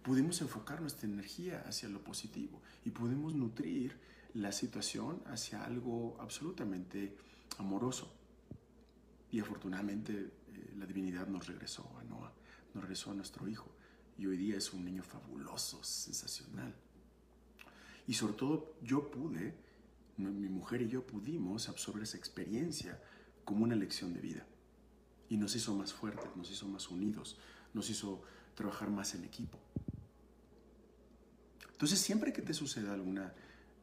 pudimos 0.03 0.41
enfocar 0.41 0.81
nuestra 0.81 1.07
energía 1.07 1.63
hacia 1.65 1.89
lo 1.89 2.03
positivo 2.03 2.61
y 2.85 2.91
pudimos 2.91 3.33
nutrir 3.33 3.97
la 4.33 4.51
situación 4.51 5.21
hacia 5.27 5.63
algo 5.63 6.17
absolutamente 6.19 7.15
amoroso. 7.57 8.11
Y 9.31 9.39
afortunadamente 9.39 10.13
eh, 10.13 10.73
la 10.77 10.85
divinidad 10.85 11.27
nos 11.27 11.47
regresó 11.47 11.89
a 11.99 12.03
Noah, 12.03 12.33
nos 12.73 12.83
regresó 12.83 13.11
a 13.11 13.15
nuestro 13.15 13.47
hijo. 13.47 13.71
Y 14.17 14.27
hoy 14.27 14.37
día 14.37 14.57
es 14.57 14.73
un 14.73 14.85
niño 14.85 15.03
fabuloso, 15.03 15.83
sensacional. 15.83 16.75
Y 18.05 18.13
sobre 18.13 18.33
todo 18.33 18.75
yo 18.83 19.09
pude, 19.09 19.55
mi 20.17 20.49
mujer 20.49 20.81
y 20.81 20.89
yo 20.89 21.07
pudimos 21.07 21.69
absorber 21.69 22.03
esa 22.03 22.17
experiencia 22.17 23.01
como 23.45 23.63
una 23.63 23.75
lección 23.75 24.13
de 24.13 24.19
vida. 24.19 24.45
Y 25.29 25.37
nos 25.37 25.55
hizo 25.55 25.73
más 25.73 25.93
fuertes, 25.93 26.35
nos 26.35 26.51
hizo 26.51 26.67
más 26.67 26.89
unidos, 26.89 27.37
nos 27.73 27.89
hizo 27.89 28.21
trabajar 28.55 28.89
más 28.91 29.15
en 29.15 29.23
equipo. 29.23 29.57
Entonces 31.83 31.99
siempre 31.99 32.31
que 32.31 32.41
te 32.41 32.53
suceda 32.53 32.93
alguna, 32.93 33.33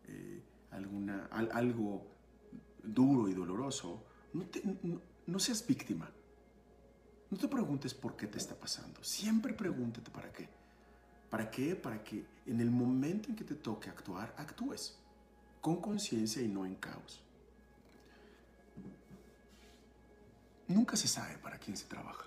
eh, 0.09 0.43
alguna, 0.71 1.27
algo 1.27 2.07
duro 2.83 3.29
y 3.29 3.35
doloroso, 3.35 4.03
no, 4.33 4.47
no 5.27 5.39
seas 5.39 5.67
víctima. 5.67 6.11
No 7.29 7.37
te 7.37 7.47
preguntes 7.47 7.93
por 7.93 8.17
qué 8.17 8.27
te 8.27 8.39
está 8.39 8.55
pasando. 8.55 9.05
Siempre 9.05 9.53
pregúntate 9.53 10.11
para 10.11 10.33
qué. 10.33 10.49
¿Para 11.29 11.51
qué? 11.51 11.77
Para 11.77 12.03
que 12.03 12.25
en 12.47 12.63
el 12.63 12.71
momento 12.71 13.29
en 13.29 13.37
que 13.37 13.45
te 13.45 13.55
toque 13.55 13.91
actuar, 13.91 14.35
actúes 14.39 14.97
con 15.61 15.83
conciencia 15.83 16.41
y 16.41 16.49
no 16.49 16.65
en 16.65 16.77
caos. 16.77 17.23
Nunca 20.69 20.97
se 20.97 21.07
sabe 21.07 21.37
para 21.37 21.59
quién 21.59 21.77
se 21.77 21.85
trabaja. 21.85 22.25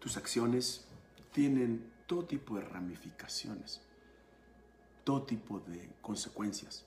Tus 0.00 0.16
acciones 0.16 0.88
tienen 1.30 1.94
todo 2.06 2.24
tipo 2.24 2.56
de 2.56 2.62
ramificaciones, 2.62 3.82
todo 5.04 5.22
tipo 5.24 5.60
de 5.60 5.92
consecuencias. 6.00 6.84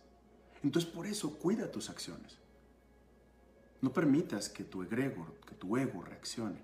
Entonces 0.64 0.90
por 0.90 1.06
eso 1.06 1.38
cuida 1.38 1.72
tus 1.72 1.90
acciones. 1.90 2.38
No 3.82 3.94
permitas 3.94 4.50
que 4.50 4.64
tu 4.64 4.84
egregor, 4.84 5.34
que 5.48 5.56
tu 5.56 5.78
ego 5.78 6.02
reaccione. 6.02 6.62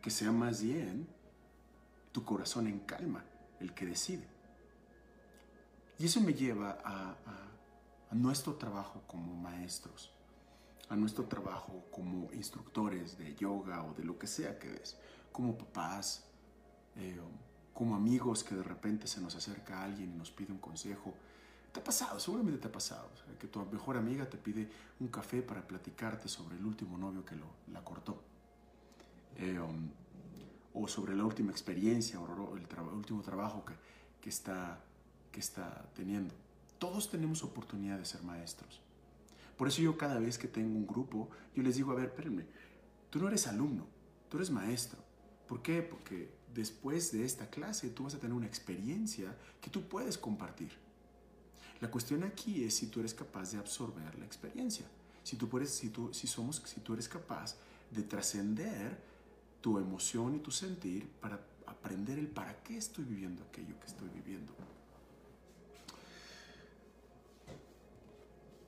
Que 0.00 0.10
sea 0.10 0.32
más 0.32 0.62
bien 0.62 1.08
tu 2.12 2.24
corazón 2.24 2.66
en 2.66 2.80
calma 2.80 3.24
el 3.60 3.74
que 3.74 3.86
decide. 3.86 4.26
Y 5.98 6.06
eso 6.06 6.20
me 6.20 6.34
lleva 6.34 6.78
a, 6.84 7.16
nuestro 8.10 8.56
trabajo 8.56 9.02
como 9.06 9.34
maestros, 9.34 10.12
a 10.90 10.96
nuestro 10.96 11.24
trabajo 11.24 11.86
como 11.90 12.30
instructores 12.32 13.16
de 13.16 13.34
yoga 13.36 13.82
o 13.84 13.94
de 13.94 14.04
lo 14.04 14.18
que 14.18 14.26
sea 14.26 14.58
que 14.58 14.68
des, 14.68 14.98
como 15.32 15.56
papás, 15.56 16.24
eh, 16.96 17.18
como 17.74 17.94
amigos 17.94 18.44
que 18.44 18.54
de 18.54 18.62
repente 18.62 19.06
se 19.06 19.20
nos 19.20 19.34
acerca 19.34 19.82
alguien 19.82 20.12
y 20.12 20.16
nos 20.16 20.30
pide 20.30 20.52
un 20.52 20.58
consejo. 20.58 21.14
Te 21.72 21.80
ha 21.80 21.84
pasado, 21.84 22.20
seguramente 22.20 22.60
te 22.60 22.68
ha 22.68 22.72
pasado, 22.72 23.08
que 23.38 23.48
tu 23.48 23.64
mejor 23.66 23.96
amiga 23.96 24.28
te 24.28 24.36
pide 24.36 24.68
un 25.00 25.08
café 25.08 25.42
para 25.42 25.66
platicarte 25.66 26.28
sobre 26.28 26.56
el 26.56 26.64
último 26.64 26.98
novio 26.98 27.24
que 27.24 27.34
lo, 27.34 27.46
la 27.72 27.82
cortó. 27.82 28.22
Eh, 29.36 29.58
um, 29.58 29.88
o 30.74 30.88
sobre 30.88 31.14
la 31.14 31.24
última 31.24 31.50
experiencia 31.50 32.20
o 32.20 32.56
el, 32.56 32.64
último 32.94 33.22
trabajo 33.22 33.64
que, 33.64 33.74
que, 34.20 34.30
está, 34.30 34.80
que 35.30 35.40
está 35.40 35.84
teniendo. 35.94 36.34
Todos 36.78 37.10
tenemos 37.10 37.42
oportunidad 37.42 37.98
de 37.98 38.04
ser 38.04 38.22
maestros. 38.22 38.80
Por 39.56 39.68
eso 39.68 39.82
yo 39.82 39.96
cada 39.96 40.18
vez 40.18 40.38
que 40.38 40.48
tengo 40.48 40.76
un 40.76 40.86
grupo, 40.86 41.28
yo 41.54 41.62
les 41.62 41.76
digo, 41.76 41.92
a 41.92 41.94
ver, 41.94 42.06
espérenme, 42.06 42.46
tú 43.10 43.18
no 43.18 43.28
eres 43.28 43.46
alumno, 43.46 43.86
tú 44.28 44.38
eres 44.38 44.50
maestro. 44.50 44.98
¿Por 45.46 45.62
qué? 45.62 45.82
Porque 45.82 46.32
después 46.54 47.12
de 47.12 47.24
esta 47.24 47.48
clase 47.48 47.90
tú 47.90 48.04
vas 48.04 48.14
a 48.14 48.18
tener 48.18 48.34
una 48.34 48.46
experiencia 48.46 49.36
que 49.60 49.70
tú 49.70 49.88
puedes 49.88 50.18
compartir. 50.18 50.70
La 51.80 51.90
cuestión 51.90 52.22
aquí 52.22 52.64
es 52.64 52.74
si 52.74 52.86
tú 52.86 53.00
eres 53.00 53.14
capaz 53.14 53.52
de 53.52 53.58
absorber 53.58 54.16
la 54.18 54.24
experiencia. 54.24 54.86
Si 55.24 55.36
tú, 55.36 55.48
puedes, 55.48 55.70
si 55.70 55.90
tú, 55.90 56.12
si 56.12 56.26
somos, 56.26 56.62
si 56.64 56.80
tú 56.80 56.94
eres 56.94 57.08
capaz 57.08 57.56
de 57.90 58.02
trascender 58.02 59.00
tu 59.60 59.78
emoción 59.78 60.34
y 60.34 60.38
tu 60.38 60.50
sentir 60.50 61.08
para 61.20 61.40
aprender 61.66 62.18
el 62.18 62.28
para 62.28 62.62
qué 62.62 62.76
estoy 62.76 63.04
viviendo 63.04 63.42
aquello 63.44 63.78
que 63.80 63.86
estoy 63.86 64.08
viviendo. 64.10 64.52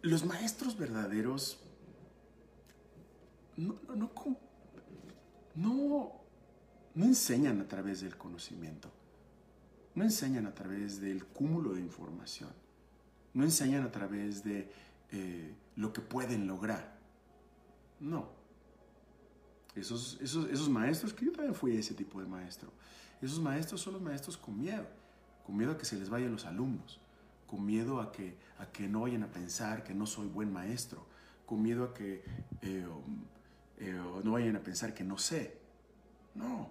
Los 0.03 0.25
maestros 0.25 0.77
verdaderos 0.77 1.59
no, 3.57 3.79
no, 3.89 3.97
no, 3.97 4.11
no 5.55 6.24
enseñan 7.03 7.61
a 7.61 7.67
través 7.67 8.03
del 8.03 8.17
conocimiento, 8.17 8.91
no 9.95 10.05
enseñan 10.05 10.47
a 10.47 10.55
través 10.55 11.01
del 11.01 11.25
cúmulo 11.25 11.75
de 11.75 11.81
información, 11.81 12.51
no 13.33 13.45
enseñan 13.45 13.83
a 13.85 13.91
través 13.91 14.45
de 14.45 14.71
eh, 15.11 15.55
lo 15.77 15.93
que 15.93 16.01
pueden 16.01 16.47
lograr. 16.47 16.95
No, 18.01 18.29
esos, 19.75 20.19
esos, 20.21 20.69
maestros, 20.69 21.13
que 21.13 21.25
yo 21.25 21.33
también 21.33 21.55
fui 21.55 21.77
ese 21.77 21.95
tipo 21.95 22.21
de 22.21 22.27
maestro, 22.27 22.71
esos 23.21 23.41
maestros 23.41 23.81
son 23.81 23.95
los 23.95 24.03
maestros 24.03 24.37
con 24.37 24.59
miedo, 24.59 24.87
con 25.45 25.57
miedo 25.57 25.73
a 25.73 25.79
que 25.79 25.85
se 25.85 25.97
les 25.97 26.09
vayan 26.09 26.31
los 26.31 26.45
alumnos, 26.45 27.01
con 27.47 27.65
miedo 27.67 28.01
a 28.01 28.13
que, 28.13 28.37
a 28.59 28.67
que 28.67 28.89
no 28.89 29.01
vayan 29.01 29.25
a 29.25 29.29
pensar 29.29 29.83
que 29.83 29.95
no 29.95 30.07
soy 30.07 30.29
buen 30.29 30.53
maestro, 30.53 31.07
con 31.45 31.61
miedo 31.61 31.85
a 31.85 31.95
que 31.95 32.23
eh, 32.63 32.87
eh, 33.79 34.01
no 34.23 34.33
vayan 34.33 34.57
a 34.57 34.61
pensar 34.61 34.95
que 34.95 35.05
no 35.05 35.19
sé. 35.19 35.59
No. 36.35 36.71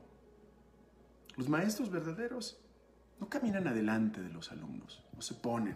Los 1.36 1.50
maestros 1.50 1.90
verdaderos 1.90 2.60
no 3.20 3.30
caminan 3.30 3.68
adelante 3.68 4.22
de 4.22 4.30
los 4.30 4.52
alumnos, 4.52 5.04
no 5.14 5.22
se 5.22 5.34
ponen 5.34 5.76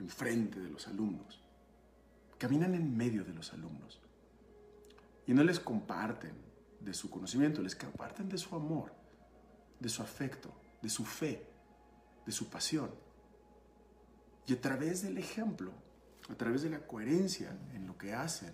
enfrente 0.00 0.60
de 0.60 0.70
los 0.70 0.88
alumnos, 0.88 1.40
caminan 2.38 2.74
en 2.74 2.96
medio 2.96 3.24
de 3.24 3.32
los 3.32 3.52
alumnos. 3.52 4.00
Y 5.26 5.34
no 5.34 5.44
les 5.44 5.60
comparten 5.60 6.32
de 6.80 6.94
su 6.94 7.08
conocimiento, 7.10 7.62
les 7.62 7.76
comparten 7.76 8.28
de 8.28 8.38
su 8.38 8.56
amor, 8.56 8.92
de 9.78 9.88
su 9.88 10.02
afecto, 10.02 10.52
de 10.80 10.88
su 10.88 11.04
fe, 11.04 11.46
de 12.26 12.32
su 12.32 12.48
pasión. 12.48 12.90
Y 14.46 14.52
a 14.54 14.60
través 14.60 15.02
del 15.02 15.18
ejemplo, 15.18 15.72
a 16.28 16.34
través 16.34 16.62
de 16.62 16.70
la 16.70 16.84
coherencia 16.86 17.56
en 17.72 17.86
lo 17.86 17.96
que 17.96 18.12
hacen, 18.14 18.52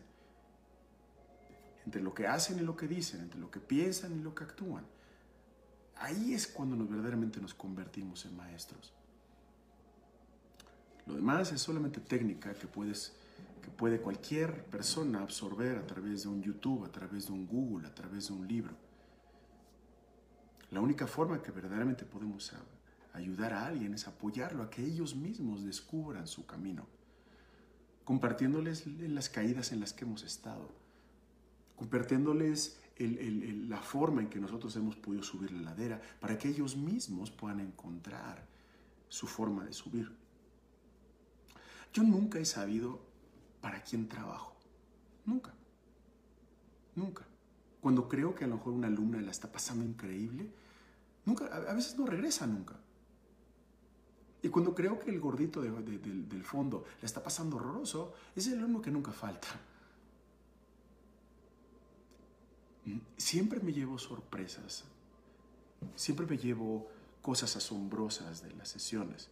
entre 1.87 2.03
lo 2.03 2.13
que 2.13 2.27
hacen 2.27 2.59
y 2.59 2.63
lo 2.63 2.77
que 2.77 2.87
dicen, 2.87 3.21
entre 3.21 3.41
lo 3.41 3.51
que 3.51 3.61
piensan 3.61 4.19
y 4.19 4.23
lo 4.23 4.35
que 4.35 4.45
actúan, 4.45 4.85
ahí 6.01 6.35
es 6.35 6.47
cuando 6.47 6.77
nos 6.77 6.89
verdaderamente 6.89 7.41
nos 7.41 7.55
convertimos 7.55 8.25
en 8.25 8.37
maestros. 8.37 8.93
Lo 11.07 11.15
demás 11.15 11.53
es 11.53 11.61
solamente 11.61 12.01
técnica 12.01 12.53
que 12.55 12.67
puedes 12.67 13.15
que 13.61 13.71
puede 13.71 14.01
cualquier 14.01 14.65
persona 14.67 15.21
absorber 15.21 15.77
a 15.79 15.87
través 15.87 16.23
de 16.23 16.29
un 16.29 16.43
YouTube, 16.43 16.85
a 16.85 16.93
través 16.93 17.27
de 17.27 17.33
un 17.33 17.47
Google, 17.47 17.87
a 17.87 17.95
través 17.95 18.29
de 18.29 18.35
un 18.35 18.47
libro. 18.47 18.75
La 20.71 20.81
única 20.81 21.07
forma 21.07 21.43
que 21.43 21.51
verdaderamente 21.51 22.05
podemos 22.05 22.53
ayudar 23.15 23.53
a 23.53 23.67
alguien 23.67 23.95
es 23.95 24.07
apoyarlo 24.07 24.63
a 24.63 24.71
que 24.71 24.85
ellos 24.85 25.15
mismos 25.15 25.65
descubran 25.65 26.27
su 26.27 26.47
camino, 26.47 26.87
compartiéndoles 28.05 28.87
las 28.87 29.29
caídas 29.29 29.73
en 29.73 29.81
las 29.81 29.93
que 29.93 30.05
hemos 30.05 30.23
estado, 30.23 30.71
compartiéndoles 31.77 32.81
la 32.99 33.81
forma 33.81 34.23
en 34.23 34.29
que 34.29 34.41
nosotros 34.41 34.75
hemos 34.77 34.97
podido 34.97 35.23
subir 35.23 35.53
la 35.53 35.71
ladera 35.71 36.01
para 36.21 36.37
que 36.37 36.49
ellos 36.49 36.77
mismos 36.77 37.31
puedan 37.31 37.61
encontrar 37.61 38.45
su 39.09 39.27
forma 39.27 39.65
de 39.65 39.73
subir. 39.73 40.11
Yo 41.93 42.03
nunca 42.03 42.39
he 42.39 42.45
sabido 42.45 43.01
para 43.61 43.83
quién 43.83 44.09
trabajo. 44.09 44.57
Nunca. 45.25 45.55
Nunca. 46.95 47.25
Cuando 47.81 48.09
creo 48.09 48.35
que 48.35 48.45
a 48.45 48.49
lo 48.49 48.57
mejor 48.57 48.73
una 48.73 48.89
alumna 48.89 49.21
la 49.21 49.31
está 49.31 49.51
pasando 49.51 49.85
increíble, 49.85 50.51
nunca, 51.25 51.47
a 51.47 51.73
veces 51.73 51.97
no 51.97 52.07
regresa 52.07 52.47
nunca. 52.47 52.75
Y 54.43 54.49
cuando 54.49 54.75
creo 54.75 54.99
que 54.99 55.11
el 55.11 55.21
gordito 55.21 55.63
del 55.63 56.45
fondo 56.45 56.85
la 57.01 57.07
está 57.07 57.23
pasando 57.23 57.57
horroroso, 57.57 58.15
es 58.35 58.47
el 58.49 58.59
alumno 58.59 58.81
que 58.81 58.91
nunca 58.91 59.13
falta. 59.13 59.49
Siempre 63.17 63.61
me 63.61 63.73
llevo 63.73 63.99
sorpresas. 63.99 64.85
Siempre 65.95 66.27
me 66.27 66.37
llevo 66.37 66.89
cosas 67.23 67.57
asombrosas 67.57 68.43
de 68.43 68.53
las 68.53 68.69
sesiones. 68.69 69.29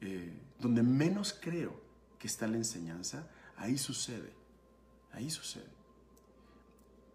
Eh, 0.00 0.32
donde 0.58 0.82
menos 0.82 1.36
creo 1.40 1.80
que 2.18 2.26
está 2.26 2.46
la 2.46 2.56
enseñanza, 2.56 3.28
ahí 3.56 3.78
sucede. 3.78 4.32
Ahí 5.12 5.30
sucede. 5.30 5.78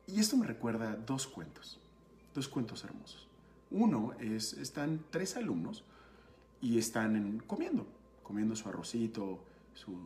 Y 0.08 0.20
esto 0.20 0.36
me 0.36 0.46
recuerda 0.46 0.96
dos 0.96 1.28
cuentos, 1.28 1.80
dos 2.34 2.48
cuentos 2.48 2.84
hermosos. 2.84 3.28
Uno 3.72 4.14
es, 4.20 4.54
están 4.54 5.04
tres 5.10 5.38
alumnos 5.38 5.84
y 6.62 6.78
están 6.78 7.40
comiendo, 7.48 7.88
comiendo 8.22 8.56
su 8.56 8.68
arrocito, 8.68 9.40
su, 9.74 9.98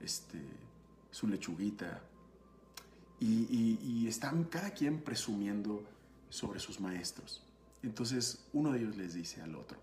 este, 0.00 0.40
su 1.10 1.26
lechuguita, 1.26 2.02
y, 3.22 4.06
están 4.08 4.44
cada 4.44 4.70
quien 4.70 5.00
presumiendo 5.00 5.82
sobre 6.28 6.60
sus 6.60 6.80
maestros. 6.80 7.42
Entonces 7.82 8.44
uno 8.52 8.72
de 8.72 8.80
ellos 8.80 8.96
les 8.96 9.14
dice 9.14 9.40
al 9.42 9.54
otro, 9.54 9.78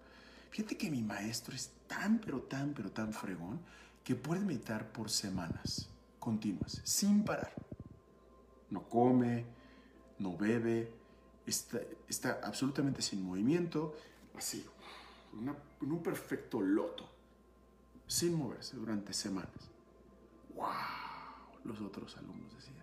fíjate 0.52 0.78
que 0.78 0.91
mi 0.91 1.02
maestro 1.02 1.56
es 1.56 1.71
tan, 1.88 2.19
pero 2.19 2.41
tan, 2.41 2.73
pero 2.73 2.91
tan 2.91 3.13
fregón 3.13 3.60
que 4.04 4.15
puede 4.15 4.41
meditar 4.41 4.91
por 4.91 5.10
semanas 5.10 5.89
continuas, 6.19 6.82
sin 6.84 7.23
parar. 7.23 7.54
No 8.69 8.88
come, 8.88 9.45
no 10.19 10.38
bebe, 10.38 10.91
está, 11.45 11.80
está 12.08 12.39
absolutamente 12.43 13.02
sin 13.02 13.23
movimiento, 13.23 13.95
así, 14.36 14.65
en 15.82 15.91
un 15.91 16.04
perfecto 16.04 16.62
loto, 16.62 17.10
sin 18.06 18.36
moverse 18.36 18.75
durante 18.75 19.13
semanas. 19.13 19.69
¡Wow! 20.56 20.67
Los 21.63 21.82
otros 21.82 22.15
alumnos 22.17 22.54
decían. 22.56 22.79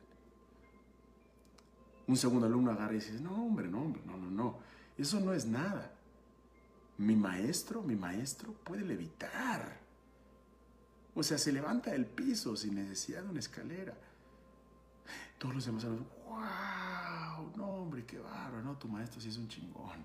Un 2.06 2.16
segundo 2.16 2.46
alumno 2.46 2.70
agarra 2.70 2.92
y 2.92 2.96
dice, 2.96 3.20
no, 3.20 3.46
hombre, 3.46 3.68
no, 3.68 3.82
hombre, 3.82 4.02
no, 4.06 4.16
no, 4.16 4.30
no, 4.30 4.58
eso 4.96 5.20
no 5.20 5.32
es 5.32 5.46
nada. 5.46 5.92
Mi 6.98 7.16
maestro, 7.16 7.82
mi 7.82 7.96
maestro 7.96 8.52
puede 8.52 8.82
levitar. 8.82 9.80
O 11.14 11.22
sea, 11.22 11.38
se 11.38 11.52
levanta 11.52 11.90
del 11.90 12.06
piso 12.06 12.56
sin 12.56 12.74
necesidad 12.76 13.22
de 13.22 13.30
una 13.30 13.40
escalera. 13.40 13.94
Todos 15.38 15.54
los 15.54 15.66
demás 15.66 15.84
alumnos, 15.84 16.06
wow, 16.26 17.52
no, 17.56 17.66
hombre, 17.66 18.04
qué 18.06 18.18
bárbaro, 18.18 18.62
no, 18.62 18.76
tu 18.76 18.88
maestro 18.88 19.20
sí 19.20 19.28
es 19.28 19.36
un 19.36 19.48
chingón. 19.48 20.04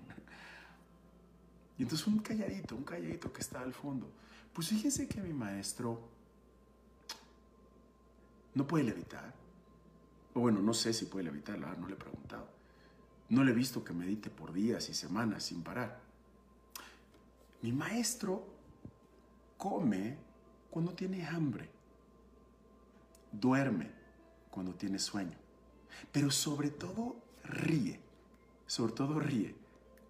Y 1.78 1.82
entonces 1.82 2.06
un 2.06 2.18
calladito, 2.18 2.76
un 2.76 2.84
calladito 2.84 3.32
que 3.32 3.40
está 3.40 3.60
al 3.60 3.72
fondo. 3.72 4.10
Pues 4.52 4.68
fíjese 4.68 5.08
que 5.08 5.20
mi 5.22 5.32
maestro 5.32 6.00
no 8.54 8.66
puede 8.66 8.84
levitar. 8.84 9.34
Bueno, 10.34 10.60
no 10.60 10.72
sé 10.72 10.92
si 10.92 11.06
puede 11.06 11.24
levitar, 11.24 11.58
la 11.58 11.74
no 11.74 11.86
le 11.86 11.94
he 11.94 11.96
preguntado. 11.96 12.48
No 13.28 13.44
le 13.44 13.52
he 13.52 13.54
visto 13.54 13.84
que 13.84 13.92
medite 13.92 14.30
por 14.30 14.52
días 14.52 14.88
y 14.88 14.94
semanas 14.94 15.44
sin 15.44 15.62
parar. 15.62 16.00
Mi 17.62 17.72
maestro 17.72 18.46
come 19.56 20.16
cuando 20.70 20.92
tiene 20.92 21.26
hambre. 21.26 21.70
Duerme 23.30 23.90
cuando 24.50 24.74
tiene 24.74 24.98
sueño. 24.98 25.36
Pero 26.10 26.30
sobre 26.30 26.70
todo 26.70 27.16
ríe. 27.44 28.00
Sobre 28.66 28.92
todo 28.92 29.20
ríe 29.20 29.54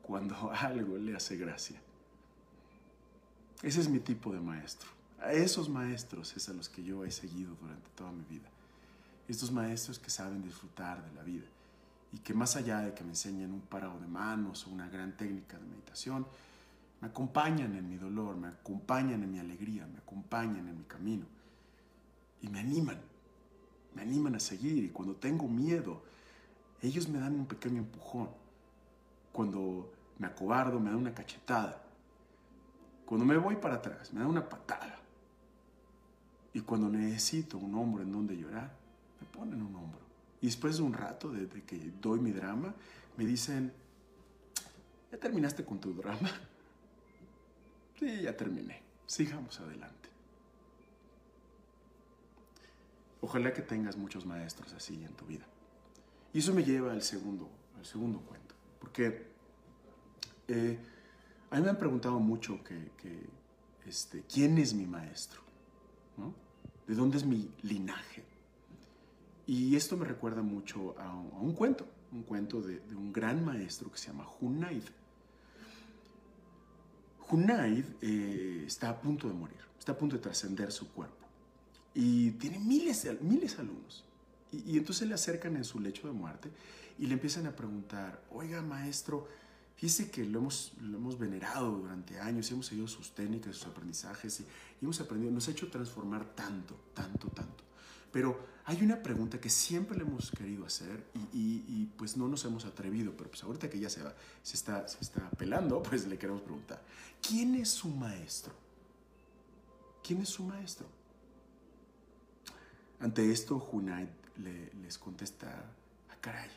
cuando 0.03 0.51
algo 0.53 0.97
le 0.99 1.17
hace 1.17 1.37
gracia. 1.37 1.81
Ese 3.63 3.81
es 3.81 3.89
mi 3.89 4.01
tipo 4.01 4.33
de 4.33 4.41
maestro. 4.41 4.89
A 5.21 5.33
esos 5.33 5.69
maestros 5.69 6.37
es 6.37 6.49
a 6.49 6.53
los 6.53 6.69
que 6.69 6.83
yo 6.83 7.05
he 7.05 7.11
seguido 7.13 7.55
durante 7.61 7.89
toda 7.91 8.11
mi 8.11 8.25
vida. 8.25 8.49
Estos 9.29 9.51
maestros 9.51 9.99
que 9.99 10.11
saben 10.11 10.43
disfrutar 10.43 11.05
de 11.05 11.15
la 11.15 11.23
vida 11.23 11.47
y 12.13 12.19
que 12.19 12.35
más 12.35 12.57
allá 12.57 12.81
de 12.81 12.95
que 12.95 13.05
me 13.05 13.11
enseñen 13.11 13.53
un 13.53 13.61
parado 13.61 13.99
de 13.99 14.07
manos 14.07 14.67
o 14.67 14.71
una 14.71 14.89
gran 14.89 15.17
técnica 15.17 15.59
de 15.59 15.65
meditación, 15.65 16.27
me 17.01 17.09
acompañan 17.09 17.75
en 17.75 17.89
mi 17.89 17.97
dolor, 17.97 18.37
me 18.37 18.49
acompañan 18.49 19.23
en 19.23 19.33
mi 19.33 19.39
alegría, 19.39 19.87
me 19.87 19.99
acompañan 19.99 20.69
en 20.69 20.79
mi 20.79 20.85
camino 20.85 21.25
y 22.43 22.49
me 22.49 22.61
animan, 22.61 22.99
me 23.95 24.03
animan 24.03 24.35
a 24.35 24.41
seguir 24.41 24.85
y 24.85 24.89
cuando 24.89 25.17
tengo 25.17 25.49
miedo, 25.49 26.03
ellos 26.83 27.09
me 27.09 27.19
dan 27.19 27.35
un 27.35 27.47
pequeño 27.47 27.79
empujón. 27.79 28.29
Cuando 29.33 29.93
me 30.19 30.27
acobardo, 30.27 30.79
me 30.79 30.91
dan 30.91 30.99
una 30.99 31.15
cachetada. 31.15 31.83
Cuando 33.07 33.25
me 33.25 33.37
voy 33.37 33.57
para 33.57 33.77
atrás, 33.77 34.13
me 34.13 34.21
dan 34.21 34.29
una 34.29 34.49
patada. 34.49 34.99
Y 36.53 36.61
cuando 36.61 36.89
necesito 36.89 37.57
un 37.57 37.75
hombro 37.75 38.03
en 38.03 38.13
donde 38.13 38.37
llorar, 38.37 38.82
me 39.23 39.29
ponen 39.29 39.63
un 39.63 39.75
hombro. 39.77 40.01
Y 40.41 40.47
después 40.47 40.77
de 40.77 40.83
un 40.83 40.93
rato, 40.93 41.31
desde 41.31 41.63
que 41.63 41.79
doy 42.01 42.19
mi 42.19 42.33
drama, 42.33 42.75
me 43.17 43.25
dicen, 43.25 43.73
¿ya 45.11 45.19
terminaste 45.19 45.65
con 45.65 45.81
tu 45.81 45.95
drama? 45.95 46.31
Sí, 47.99 48.23
ya 48.23 48.37
terminé. 48.37 48.83
Sigamos 49.07 49.61
adelante. 49.61 50.09
Ojalá 53.21 53.53
que 53.53 53.63
tengas 53.63 53.97
muchos 53.97 54.27
maestros 54.27 54.73
así 54.73 55.05
en 55.05 55.13
tu 55.13 55.25
vida. 55.25 55.47
Y 56.33 56.41
eso 56.41 56.53
me 56.53 56.65
lleva 56.65 56.91
al 56.91 57.03
segundo, 57.03 57.49
al 57.79 57.87
segundo 57.87 58.19
cuento. 58.23 58.57
Porque 58.81 59.25
eh, 60.49 60.79
a 61.49 61.57
mí 61.57 61.63
me 61.63 61.71
han 61.71 61.79
preguntado 61.79 62.19
mucho 62.19 62.59
que, 62.65 62.91
este, 63.87 64.25
quién 64.25 64.59
es 64.59 64.75
mi 64.75 64.87
maestro, 64.87 65.41
¿De 66.89 66.97
dónde 66.97 67.19
es 67.19 67.25
mi 67.25 67.49
linaje? 67.63 68.25
Y 69.47 69.75
esto 69.77 69.97
me 69.97 70.05
recuerda 70.05 70.43
mucho 70.43 70.95
a 70.99 71.15
un, 71.15 71.53
cuento, 71.53 71.87
un 72.13 72.23
cuento 72.23 72.61
de, 72.61 72.81
un 72.95 73.13
gran 73.13 73.45
maestro 73.45 73.91
que 73.91 73.99
se 73.99 74.09
llama 74.09 74.27
Hunaid. 74.41 74.85
Hunaid 77.29 77.85
eh, 78.01 78.65
está 78.67 78.91
a 78.91 79.01
punto 79.01 79.29
de 79.29 79.35
morir, 79.35 79.61
está 79.79 79.93
a 79.93 79.99
punto 79.99 80.17
de 80.17 80.23
trascender 80.23 80.71
su 80.71 80.93
cuerpo 80.93 81.27
y 81.95 82.33
tiene 82.33 82.59
miles 82.59 83.03
de 83.03 83.15
miles 83.21 83.59
alumnos. 83.59 84.05
Y, 84.53 84.73
y, 84.73 84.79
entonces 84.79 85.09
le 85.09 85.15
acercan 85.15 85.57
en 85.57 85.65
su 85.65 85.81
lecho 85.81 86.07
de 86.07 86.13
muerte 86.13 86.51
y 86.99 87.07
le 87.07 87.15
empiezan 87.15 87.47
a 87.47 87.57
preguntar, 87.57 88.23
oiga 88.31 88.61
maestro, 88.61 89.27
fíjese 89.77 90.11
que 90.11 90.25
lo 90.25 90.41
hemos, 90.41 90.75
lo 90.81 90.99
hemos 90.99 91.19
venerado 91.19 91.71
durante 91.79 92.21
años, 92.21 92.51
hemos 92.51 92.67
seguido 92.67 92.87
sus 92.87 93.15
técnicas, 93.15 93.57
sus 93.57 93.67
aprendizajes 93.67 94.45
hemos 94.83 95.01
aprendido, 95.01 95.33
nos 95.33 95.49
ha 95.49 95.53
hecho 95.53 95.69
transformar 95.71 96.35
tanto, 96.35 96.75
tanto, 96.93 97.29
tanto. 97.29 97.65
Pero 98.13 98.39
hay 98.67 98.83
una 98.83 99.03
pregunta 99.03 99.41
que 99.41 99.49
siempre 99.49 99.97
le 99.97 100.05
hemos 100.05 100.31
querido 100.31 100.67
hacer 100.67 101.05
y, 101.33 101.87
pues 101.97 102.17
no 102.17 102.29
nos 102.29 102.45
hemos 102.45 102.65
atrevido, 102.65 103.13
pero 103.17 103.31
pues 103.31 103.43
ahorita 103.43 103.69
que 103.69 103.81
ya 103.81 103.89
se, 103.89 104.03
va, 104.03 104.15
se, 104.43 104.55
está, 104.55 104.87
se 104.87 104.99
está 105.01 105.29
pelando, 105.31 105.83
pues 105.89 106.07
le 106.07 106.19
queremos 106.19 106.43
preguntar, 106.43 106.81
¿quién 107.21 107.55
es 107.55 107.71
su 107.71 107.89
maestro? 107.89 108.53
¿Quién 110.05 110.21
es 110.21 110.29
su 110.29 110.45
maestro? 110.45 110.87
Ante 113.01 113.33
esto, 113.33 113.59
Junait 113.59 114.11
le, 114.37 114.73
les 114.83 114.99
contesta, 114.99 115.49
ah, 116.11 116.17
caray, 116.21 116.51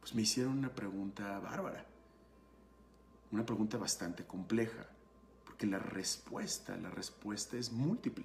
pues 0.00 0.14
me 0.14 0.22
hicieron 0.22 0.58
una 0.58 0.74
pregunta 0.74 1.38
bárbara, 1.38 1.84
una 3.30 3.46
pregunta 3.46 3.76
bastante 3.76 4.24
compleja, 4.24 4.86
porque 5.44 5.66
la 5.66 5.78
respuesta, 5.78 6.76
la 6.76 6.90
respuesta 6.90 7.56
es 7.56 7.70
múltiple 7.70 8.24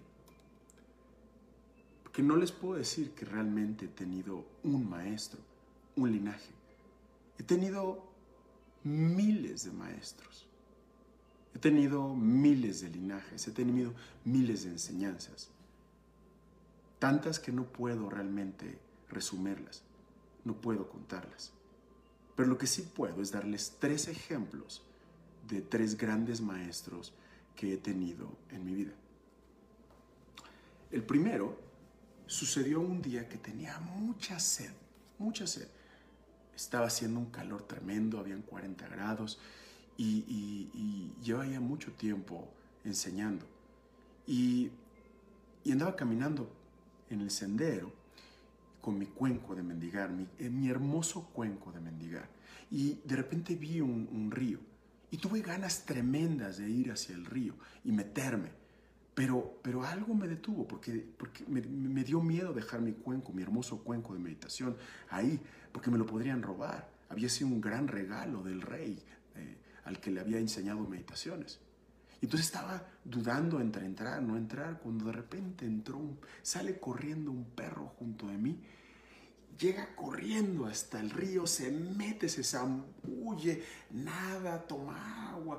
que 2.18 2.24
no 2.24 2.36
les 2.36 2.52
puedo 2.52 2.80
decir 2.80 3.12
que 3.12 3.26
realmente 3.26 3.86
he 3.86 3.90
tenido 3.90 4.44
un 4.64 4.90
maestro, 4.90 5.40
un 5.96 6.12
linaje. 6.12 6.50
He 7.38 7.44
tenido 7.44 8.10
miles 8.84 9.66
de 9.66 9.72
maestros. 9.72 10.48
He 11.54 11.60
tenido 11.60 12.16
miles 12.16 12.82
de 12.82 12.90
linajes, 12.90 13.48
he 13.48 13.52
tenido 13.52 13.94
miles 14.26 14.64
de 14.64 14.72
enseñanzas. 14.72 15.52
Tantas 16.98 17.40
que 17.40 17.52
no 17.52 17.66
puedo 17.66 18.10
realmente 18.10 18.80
resumirlas, 19.12 19.84
no 20.44 20.56
puedo 20.56 20.90
contarlas. 20.90 21.54
Pero 22.36 22.50
lo 22.50 22.58
que 22.58 22.66
sí 22.66 22.82
puedo 22.82 23.22
es 23.22 23.32
darles 23.32 23.76
tres 23.80 24.08
ejemplos 24.08 24.82
de 25.48 25.62
tres 25.62 25.96
grandes 25.96 26.42
maestros 26.42 27.14
que 27.56 27.76
he 27.76 27.78
tenido 27.78 28.28
en 28.50 28.66
mi 28.66 28.74
vida. 28.74 28.94
El 30.90 31.04
primero 31.04 31.67
sucedió 32.28 32.82
un 32.82 33.02
día 33.02 33.28
que 33.28 33.38
tenía 33.38 33.80
mucha 33.80 34.40
sed, 34.40 34.72
mucha 35.18 35.48
sed. 35.48 35.68
Estaba 36.56 36.88
haciendo 36.88 37.20
un 37.20 37.32
calor 37.32 37.64
tremendo, 37.64 38.20
habían 38.20 38.42
40 38.42 38.88
grados 38.88 39.40
y, 39.98 41.12
llevaba 41.24 41.60
mucho 41.60 41.92
tiempo 41.94 42.48
enseñando. 42.84 43.46
Y, 44.26 44.70
y, 45.64 45.72
andaba 45.72 45.96
caminando 45.96 46.52
en 47.10 47.22
el 47.22 47.32
sendero 47.32 47.92
con 48.82 48.98
mi 48.98 49.08
cuenco 49.08 49.56
de 49.56 49.64
mendigar, 49.64 50.12
mi, 50.12 50.28
eh, 50.40 50.70
hermoso 50.70 51.30
cuenco 51.34 51.72
de 51.72 51.80
mendigar. 51.80 52.30
Y 52.70 53.00
de 53.06 53.16
repente 53.16 53.56
vi 53.56 53.82
un 53.82 54.30
río 54.32 54.60
y 55.10 55.18
tuve 55.18 55.42
ganas 55.42 55.86
tremendas 55.86 56.58
de 56.58 56.70
ir 56.70 56.92
hacia 56.92 57.16
el 57.16 57.26
río 57.26 57.54
y 57.84 57.92
meterme. 57.92 58.57
Pero, 59.18 59.58
pero 59.64 59.84
algo 59.84 60.14
me 60.14 60.28
detuvo 60.28 60.68
porque, 60.68 61.04
porque 61.18 61.44
me, 61.48 61.60
me, 61.60 62.04
dio 62.04 62.22
miedo 62.22 62.54
dejar 62.54 62.82
mi 62.82 62.94
cuenco, 62.94 63.34
mi 63.34 63.42
hermoso 63.42 63.84
cuenco 63.84 64.14
de 64.14 64.20
meditación 64.20 64.78
ahí, 65.10 65.42
porque 65.72 65.90
me 65.90 65.98
lo 65.98 66.06
podrían 66.06 66.44
robar. 66.44 66.88
Había 67.10 67.28
sido 67.28 67.48
un 67.48 67.60
gran 67.60 67.88
regalo 67.88 68.44
del 68.44 68.62
rey 68.62 69.04
eh, 69.34 69.58
al 69.86 70.00
que 70.00 70.12
le 70.12 70.20
había 70.20 70.38
enseñado 70.38 70.82
meditaciones. 70.82 71.60
Y 72.22 72.26
entonces 72.26 72.46
estaba 72.46 72.86
dudando 73.04 73.60
entre 73.60 73.88
entrar, 73.88 74.22
no 74.22 74.38
entrar, 74.38 74.80
cuando 74.82 75.06
de 75.06 75.14
repente 75.14 75.66
entró, 75.66 75.98
un, 75.98 76.20
sale 76.44 76.80
corriendo 76.80 77.32
un 77.32 77.46
perro 77.46 77.88
junto 77.98 78.28
de 78.28 78.38
mí 78.38 78.62
llega 79.58 79.96
corriendo 79.96 80.68
hasta 80.68 81.00
el 81.00 81.10
río, 81.10 81.48
se 81.48 81.72
mete, 81.72 82.30
se 82.30 82.44
zambulle, 82.44 83.64
nada, 83.90 84.62
toma 84.68 85.32
agua, 85.32 85.58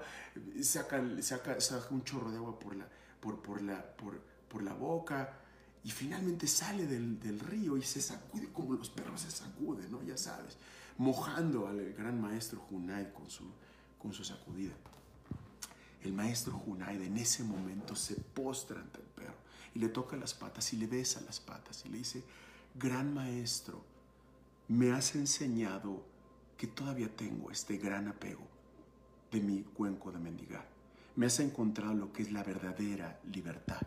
saca, 0.63 1.03
saca, 1.21 1.61
saca 1.61 1.89
un 1.91 2.05
chorro 2.05 2.31
de 2.31 2.37
agua 2.37 2.57
por 2.57 2.77
la, 2.77 2.89
por, 3.21 3.41
por 3.41 3.63
la, 3.63 3.97
por, 3.97 4.21
por 4.49 4.63
la 4.63 4.75
boca 4.75 5.39
y 5.85 5.91
finalmente 5.91 6.47
sale 6.47 6.87
del, 6.87 7.21
del, 7.21 7.41
río 7.41 7.77
y 7.77 7.83
se 7.83 8.01
sacude 8.01 8.49
como 8.53 8.75
los 8.75 8.91
perros 8.91 9.23
se 9.23 9.31
sacuden, 9.31 9.91
¿no? 9.91 10.03
Ya 10.03 10.17
sabes, 10.17 10.57
mojando 10.99 11.67
al 11.67 11.93
gran 11.93 12.21
maestro 12.21 12.61
Junaid 12.69 13.09
con 13.13 13.31
su, 13.31 13.45
con 13.99 14.13
su 14.13 14.25
sacudida. 14.25 14.75
El 16.03 16.13
maestro 16.13 16.53
Junaid 16.53 17.01
en 17.03 17.17
ese 17.17 17.43
momento 17.43 17.97
se 17.97 18.15
postra 18.15 18.81
ante 18.81 19.01
el 19.01 19.07
perro 19.07 19.37
y 19.75 19.79
le 19.79 19.89
toca 19.89 20.17
las 20.17 20.35
patas 20.35 20.73
y 20.73 20.77
le 20.77 20.87
besa 20.87 21.21
las 21.23 21.41
patas 21.41 21.85
y 21.85 21.89
le 21.89 21.99
dice, 21.99 22.23
gran 22.75 23.13
maestro, 23.13 23.83
me 24.69 24.93
has 24.93 25.15
enseñado 25.15 26.03
que 26.57 26.67
todavía 26.67 27.15
tengo 27.15 27.51
este 27.51 27.79
gran 27.79 28.09
apego 28.09 28.47
de 29.31 29.41
mi 29.41 29.63
cuenco 29.63 30.11
de 30.11 30.19
mendigar. 30.19 30.78
Me 31.19 31.27
has 31.27 31.41
encontrado 31.41 31.95
lo 31.95 32.13
que 32.13 32.23
es 32.23 32.31
la 32.31 32.45
verdadera 32.45 33.19
libertad. 33.33 33.81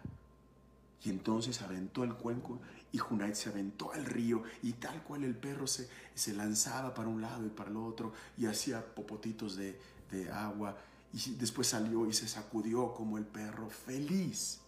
Y 1.02 1.10
entonces 1.10 1.62
aventó 1.62 2.04
el 2.04 2.13
cuenco 2.13 2.60
y 2.91 2.98
Junait 2.98 3.36
se 3.36 3.48
aventó 3.48 3.94
al 3.94 4.04
río 4.04 4.44
y 4.62 4.74
tal 4.74 5.02
cual 5.02 5.24
el 5.24 5.34
perro 5.34 5.65
se, 5.65 5.88
se 6.13 6.34
lanzaba 6.34 6.94
para 6.94 7.08
un 7.08 7.22
lado 7.22 7.46
y 7.46 7.50
para 7.50 7.70
el 7.70 7.78
otro 7.78 8.12
y 8.38 8.48
hacía 8.48 8.84
popotitos 8.84 9.56
de, 9.56 9.80
de 10.12 10.30
agua 10.30 10.78
y 11.13 11.36
después 11.36 11.67
salió 11.67 12.06
y 12.06 12.12
se 12.12 12.28
sacudió 12.28 12.94
como 12.94 13.17
el 13.17 13.26
perro 13.26 13.70
feliz, 13.70 14.60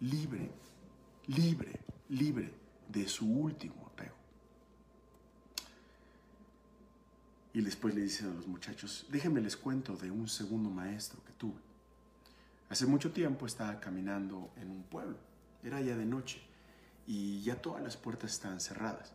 libre, 0.00 0.50
libre, 1.28 1.78
libre 2.08 2.52
de 2.88 3.06
su 3.06 3.32
último 3.32 3.86
apego. 3.86 4.16
Y 7.54 7.60
después 7.60 7.94
le 7.94 8.00
dicen 8.00 8.30
a 8.30 8.34
los 8.34 8.48
muchachos, 8.48 9.06
déjenme 9.08 9.40
les 9.40 9.56
cuento 9.56 9.96
de 9.96 10.10
un 10.10 10.28
segundo 10.28 10.68
maestro 10.68 11.22
que 11.22 11.32
tuve. 11.34 11.71
Hace 12.72 12.86
mucho 12.86 13.12
tiempo 13.12 13.44
estaba 13.44 13.80
caminando 13.80 14.50
en 14.56 14.70
un 14.70 14.82
pueblo, 14.84 15.18
era 15.62 15.82
ya 15.82 15.94
de 15.94 16.06
noche 16.06 16.40
y 17.06 17.42
ya 17.42 17.60
todas 17.60 17.82
las 17.82 17.98
puertas 17.98 18.32
estaban 18.32 18.60
cerradas 18.60 19.12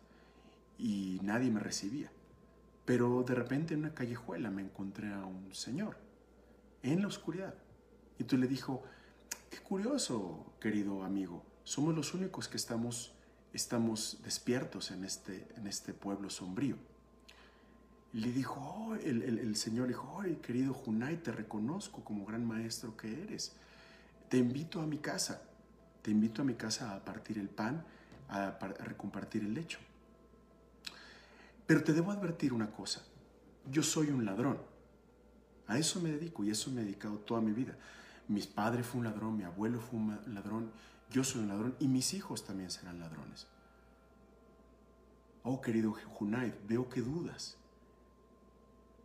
y 0.78 1.18
nadie 1.24 1.50
me 1.50 1.58
recibía. 1.58 2.08
Pero 2.84 3.24
de 3.24 3.34
repente 3.34 3.74
en 3.74 3.80
una 3.80 3.94
callejuela 3.94 4.52
me 4.52 4.62
encontré 4.62 5.12
a 5.12 5.26
un 5.26 5.52
señor 5.56 5.96
en 6.84 7.02
la 7.02 7.08
oscuridad. 7.08 7.52
Y 8.16 8.22
tú 8.22 8.36
le 8.36 8.46
dijo, 8.46 8.84
qué 9.50 9.58
curioso, 9.58 10.52
querido 10.60 11.02
amigo, 11.02 11.44
somos 11.64 11.96
los 11.96 12.14
únicos 12.14 12.46
que 12.46 12.58
estamos, 12.58 13.12
estamos 13.52 14.20
despiertos 14.22 14.92
en 14.92 15.04
este, 15.04 15.48
en 15.56 15.66
este 15.66 15.94
pueblo 15.94 16.30
sombrío 16.30 16.76
le 18.12 18.32
dijo, 18.32 18.60
oh, 18.60 18.94
el, 18.94 19.54
Señor 19.56 19.88
dijo, 19.88 20.10
oh, 20.16 20.40
querido 20.40 20.72
Junai, 20.72 21.22
te 21.22 21.30
reconozco 21.30 22.02
como 22.02 22.24
gran 22.24 22.46
maestro 22.46 22.96
que 22.96 23.22
eres. 23.22 23.52
Te 24.28 24.38
invito 24.38 24.80
a 24.80 24.86
mi 24.86 24.98
casa, 24.98 25.42
te 26.02 26.10
invito 26.10 26.42
a 26.42 26.44
mi 26.44 26.54
casa 26.54 26.94
a 26.94 27.04
partir 27.04 27.38
el 27.38 27.48
pan, 27.48 27.84
a, 28.28 28.48
a 28.48 28.68
recompartir 28.84 29.42
el 29.42 29.54
lecho. 29.54 29.78
Pero 31.66 31.84
te 31.84 31.92
debo 31.92 32.12
advertir 32.12 32.52
una 32.52 32.70
cosa, 32.70 33.02
yo 33.70 33.82
soy 33.82 34.08
un 34.08 34.24
ladrón. 34.24 34.58
A 35.66 35.76
eso 35.78 36.00
me 36.00 36.10
dedico 36.10 36.42
y 36.44 36.50
eso 36.50 36.70
me 36.70 36.80
he 36.80 36.84
dedicado 36.84 37.18
toda 37.18 37.42
mi 37.42 37.52
vida. 37.52 37.76
Mi 38.26 38.40
padre 38.42 38.82
fue 38.82 39.00
un 39.00 39.04
ladrón, 39.04 39.36
mi 39.36 39.44
abuelo 39.44 39.80
fue 39.80 39.98
un 39.98 40.18
ladrón, 40.34 40.70
yo 41.10 41.24
soy 41.24 41.42
un 41.42 41.48
ladrón 41.48 41.76
y 41.78 41.88
mis 41.88 42.14
hijos 42.14 42.44
también 42.44 42.70
serán 42.70 43.00
ladrones. 43.00 43.46
Oh, 45.42 45.60
querido 45.60 45.92
Junai, 45.92 46.54
veo 46.66 46.88
que 46.88 47.02
dudas. 47.02 47.56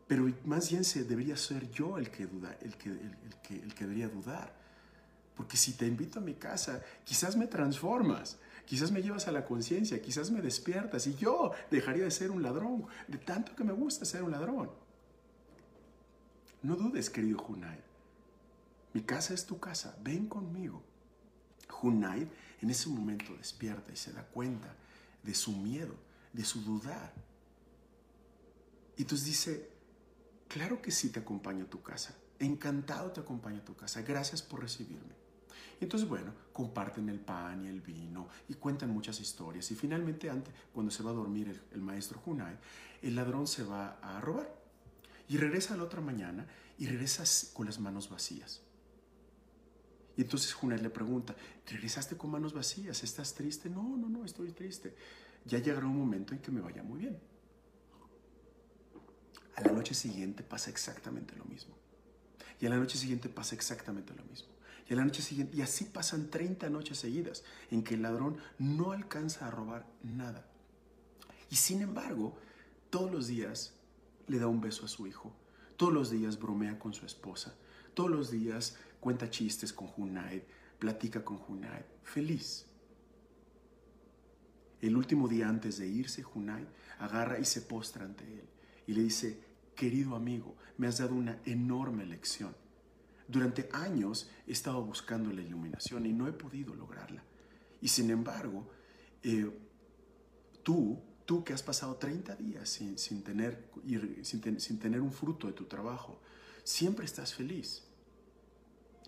Pero 0.07 0.31
más 0.45 0.69
bien 0.69 0.83
se 0.83 1.03
debería 1.03 1.37
ser 1.37 1.71
yo 1.71 1.97
el 1.97 2.09
que, 2.09 2.25
duda, 2.25 2.57
el 2.61 2.75
que, 2.77 2.89
el, 2.89 3.15
que, 3.41 3.55
el 3.55 3.73
que 3.73 3.83
debería 3.85 4.09
dudar. 4.09 4.53
Porque 5.35 5.57
si 5.57 5.73
te 5.73 5.87
invito 5.87 6.19
a 6.19 6.21
mi 6.21 6.35
casa, 6.35 6.81
quizás 7.03 7.35
me 7.35 7.47
transformas, 7.47 8.37
quizás 8.65 8.91
me 8.91 9.01
llevas 9.01 9.27
a 9.27 9.31
la 9.31 9.45
conciencia, 9.45 10.01
quizás 10.01 10.29
me 10.29 10.41
despiertas 10.41 11.07
y 11.07 11.15
yo 11.15 11.51
dejaría 11.71 12.03
de 12.03 12.11
ser 12.11 12.29
un 12.31 12.43
ladrón, 12.43 12.85
de 13.07 13.17
tanto 13.17 13.55
que 13.55 13.63
me 13.63 13.73
gusta 13.73 14.05
ser 14.05 14.23
un 14.23 14.31
ladrón. 14.31 14.69
No 16.61 16.75
dudes, 16.75 17.09
querido 17.09 17.39
Junaid. 17.39 17.79
Mi 18.93 19.01
casa 19.01 19.33
es 19.33 19.45
tu 19.45 19.59
casa, 19.59 19.97
ven 20.03 20.27
conmigo. 20.27 20.81
Junaid 21.67 22.27
en 22.61 22.69
ese 22.69 22.89
momento 22.89 23.35
despierta 23.35 23.91
y 23.91 23.95
se 23.95 24.13
da 24.13 24.23
cuenta 24.23 24.73
de 25.23 25.33
su 25.33 25.51
miedo, 25.51 25.95
de 26.31 26.45
su 26.45 26.61
dudar. 26.61 27.11
Y 28.95 29.01
entonces 29.01 29.25
dice, 29.25 29.69
Claro 30.53 30.83
que 30.83 30.91
sí 30.91 31.09
te 31.09 31.19
acompaño 31.19 31.65
a 31.65 31.67
tu 31.67 31.81
casa. 31.81 32.15
Encantado 32.37 33.11
te 33.11 33.21
acompaño 33.21 33.57
a 33.57 33.65
tu 33.65 33.75
casa. 33.75 34.03
Gracias 34.03 34.43
por 34.43 34.61
recibirme. 34.61 35.15
Entonces, 35.81 36.07
bueno, 36.07 36.31
comparten 36.53 37.09
el 37.09 37.19
pan 37.19 37.65
y 37.65 37.67
el 37.69 37.81
vino 37.81 38.27
y 38.47 38.53
cuentan 38.53 38.91
muchas 38.91 39.19
historias. 39.19 39.71
Y 39.71 39.75
finalmente, 39.75 40.29
antes, 40.29 40.53
cuando 40.71 40.91
se 40.91 41.01
va 41.01 41.09
a 41.09 41.15
dormir 41.15 41.59
el, 41.71 41.81
maestro 41.81 42.19
Junai, 42.19 42.55
el 43.01 43.15
ladrón 43.15 43.47
se 43.47 43.63
va 43.63 43.97
a 43.99 44.21
robar. 44.21 44.47
Y 45.27 45.37
regresa 45.37 45.75
la 45.75 45.85
otra 45.85 46.01
mañana 46.01 46.45
y 46.77 46.85
regresa 46.85 47.23
con 47.53 47.65
las 47.65 47.79
manos 47.79 48.11
vacías. 48.11 48.61
Y 50.15 50.21
entonces 50.21 50.53
Junai 50.53 50.79
le 50.79 50.91
pregunta, 50.91 51.35
¿regresaste 51.65 52.15
con 52.15 52.29
manos 52.29 52.53
vacías? 52.53 53.01
¿Estás 53.03 53.33
triste? 53.33 53.71
No, 53.71 53.97
no, 53.97 54.07
no, 54.07 54.23
estoy 54.23 54.51
triste. 54.51 54.95
Ya 55.45 55.57
llegará 55.57 55.87
un 55.87 55.97
momento 55.97 56.35
en 56.35 56.41
que 56.41 56.51
me 56.51 56.61
vaya 56.61 56.83
muy 56.83 56.99
bien. 56.99 57.32
A 59.55 59.61
la 59.61 59.71
noche 59.71 59.93
siguiente 59.93 60.43
pasa 60.43 60.69
exactamente 60.69 61.35
lo 61.35 61.45
mismo. 61.45 61.75
Y 62.59 62.65
a 62.65 62.69
la 62.69 62.77
noche 62.77 62.97
siguiente 62.97 63.29
pasa 63.29 63.55
exactamente 63.55 64.13
lo 64.15 64.23
mismo. 64.23 64.49
Y 64.89 64.93
a 64.93 64.95
la 64.97 65.05
noche 65.05 65.21
siguiente, 65.21 65.55
y 65.55 65.61
así 65.61 65.85
pasan 65.85 66.29
30 66.29 66.69
noches 66.69 66.97
seguidas 66.97 67.43
en 67.71 67.83
que 67.83 67.93
el 67.95 68.01
ladrón 68.01 68.37
no 68.57 68.91
alcanza 68.91 69.47
a 69.47 69.51
robar 69.51 69.85
nada. 70.03 70.45
Y 71.49 71.55
sin 71.55 71.81
embargo, 71.81 72.37
todos 72.89 73.11
los 73.11 73.27
días 73.27 73.73
le 74.27 74.39
da 74.39 74.47
un 74.47 74.61
beso 74.61 74.85
a 74.85 74.89
su 74.89 75.07
hijo, 75.07 75.31
todos 75.77 75.93
los 75.93 76.09
días 76.09 76.39
bromea 76.39 76.79
con 76.79 76.93
su 76.93 77.05
esposa, 77.05 77.53
todos 77.93 78.09
los 78.09 78.31
días 78.31 78.77
cuenta 78.99 79.29
chistes 79.29 79.71
con 79.71 79.87
Junaid, 79.87 80.41
platica 80.79 81.23
con 81.23 81.37
Junaid, 81.37 81.85
feliz. 82.03 82.65
El 84.81 84.97
último 84.97 85.27
día 85.27 85.47
antes 85.47 85.77
de 85.77 85.87
irse, 85.87 86.23
Junaid 86.23 86.65
agarra 86.99 87.39
y 87.39 87.45
se 87.45 87.61
postra 87.61 88.03
ante 88.03 88.25
él 88.25 88.52
y 88.87 88.93
le 88.93 89.03
dice, 89.03 89.39
querido 89.75 90.15
amigo, 90.15 90.55
me 90.77 90.87
has 90.87 90.97
dado 90.97 91.15
una 91.15 91.39
enorme 91.45 92.05
lección. 92.05 92.55
Durante 93.27 93.69
años 93.71 94.29
he 94.47 94.51
estado 94.51 94.83
buscando 94.83 95.31
la 95.31 95.41
iluminación 95.41 96.05
y 96.05 96.13
no 96.13 96.27
he 96.27 96.33
podido 96.33 96.75
lograrla. 96.75 97.23
Y 97.81 97.87
sin 97.87 98.09
embargo, 98.09 98.69
eh, 99.23 99.49
tú 100.63 101.01
Tú 101.25 101.43
que 101.43 101.53
has 101.53 101.63
pasado 101.63 101.95
30 101.95 102.35
días 102.35 102.69
sin, 102.69 103.23
tener, 103.23 103.69
sin, 104.23 104.59
sin 104.59 104.79
tener 104.79 104.99
un 104.99 105.11
fruto 105.11 105.47
de 105.47 105.53
tu 105.53 105.65
trabajo, 105.65 106.19
siempre 106.63 107.05
estás 107.05 107.33
feliz. 107.33 107.83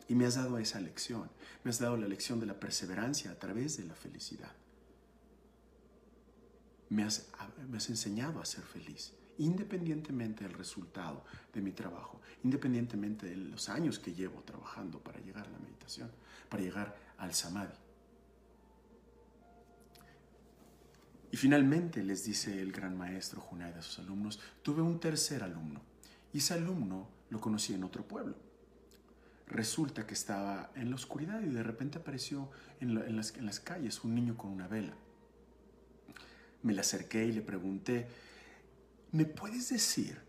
Y 0.07 0.15
me 0.15 0.25
has 0.25 0.35
dado 0.35 0.57
esa 0.57 0.79
lección. 0.79 1.29
Me 1.63 1.71
has 1.71 1.79
dado 1.79 1.97
la 1.97 2.07
lección 2.07 2.39
de 2.39 2.45
la 2.45 2.59
perseverancia 2.59 3.31
a 3.31 3.39
través 3.39 3.75
de 3.77 3.85
la 3.85 3.95
felicidad. 3.95 4.53
Me 6.89 7.03
has, 7.03 7.27
me 7.67 7.77
has, 7.77 7.89
enseñado 7.89 8.39
a 8.39 8.45
ser 8.45 8.63
feliz, 8.63 9.13
independientemente 9.37 10.43
del 10.43 10.53
resultado 10.53 11.23
de 11.53 11.61
mi 11.61 11.71
trabajo, 11.71 12.21
independientemente 12.43 13.27
de 13.27 13.35
los 13.35 13.69
años 13.69 13.99
que 13.99 14.13
llevo 14.13 14.41
trabajando 14.43 14.99
para 14.99 15.19
llegar 15.19 15.47
a 15.47 15.51
la 15.51 15.59
meditación, 15.59 16.11
para 16.49 16.63
llegar 16.63 16.95
al 17.17 17.33
samadhi. 17.33 17.73
Y 21.31 21.37
finalmente 21.37 22.01
les 22.01 22.23
dice 22.23 22.61
el 22.61 22.71
gran 22.71 22.97
maestro 22.97 23.41
Junai 23.41 23.73
a 23.73 23.81
sus 23.81 23.99
alumnos, 23.99 24.39
tuve 24.61 24.81
un 24.81 24.99
tercer 24.99 25.43
alumno, 25.43 25.81
y 26.31 26.37
ese 26.37 26.53
alumno 26.53 27.09
lo 27.29 27.41
conocí 27.41 27.73
en 27.73 27.83
otro 27.83 28.07
pueblo. 28.07 28.35
Resulta 29.47 30.07
que 30.07 30.13
estaba 30.13 30.71
en 30.75 30.89
la 30.89 30.95
oscuridad 30.95 31.41
y 31.41 31.47
de 31.47 31.61
repente 31.61 31.99
apareció 31.99 32.49
en, 32.79 33.15
las, 33.15 33.35
en 33.35 33.45
las 33.45 33.59
calles 33.59 34.03
un 34.03 34.15
niño 34.15 34.37
con 34.37 34.51
una 34.51 34.67
vela. 34.67 34.93
Me 36.63 36.73
le 36.73 36.81
acerqué 36.81 37.25
y 37.25 37.31
le 37.31 37.41
pregunté, 37.41 38.07
¿me 39.15 39.25
puedes 39.25 39.69
decir 39.69 40.21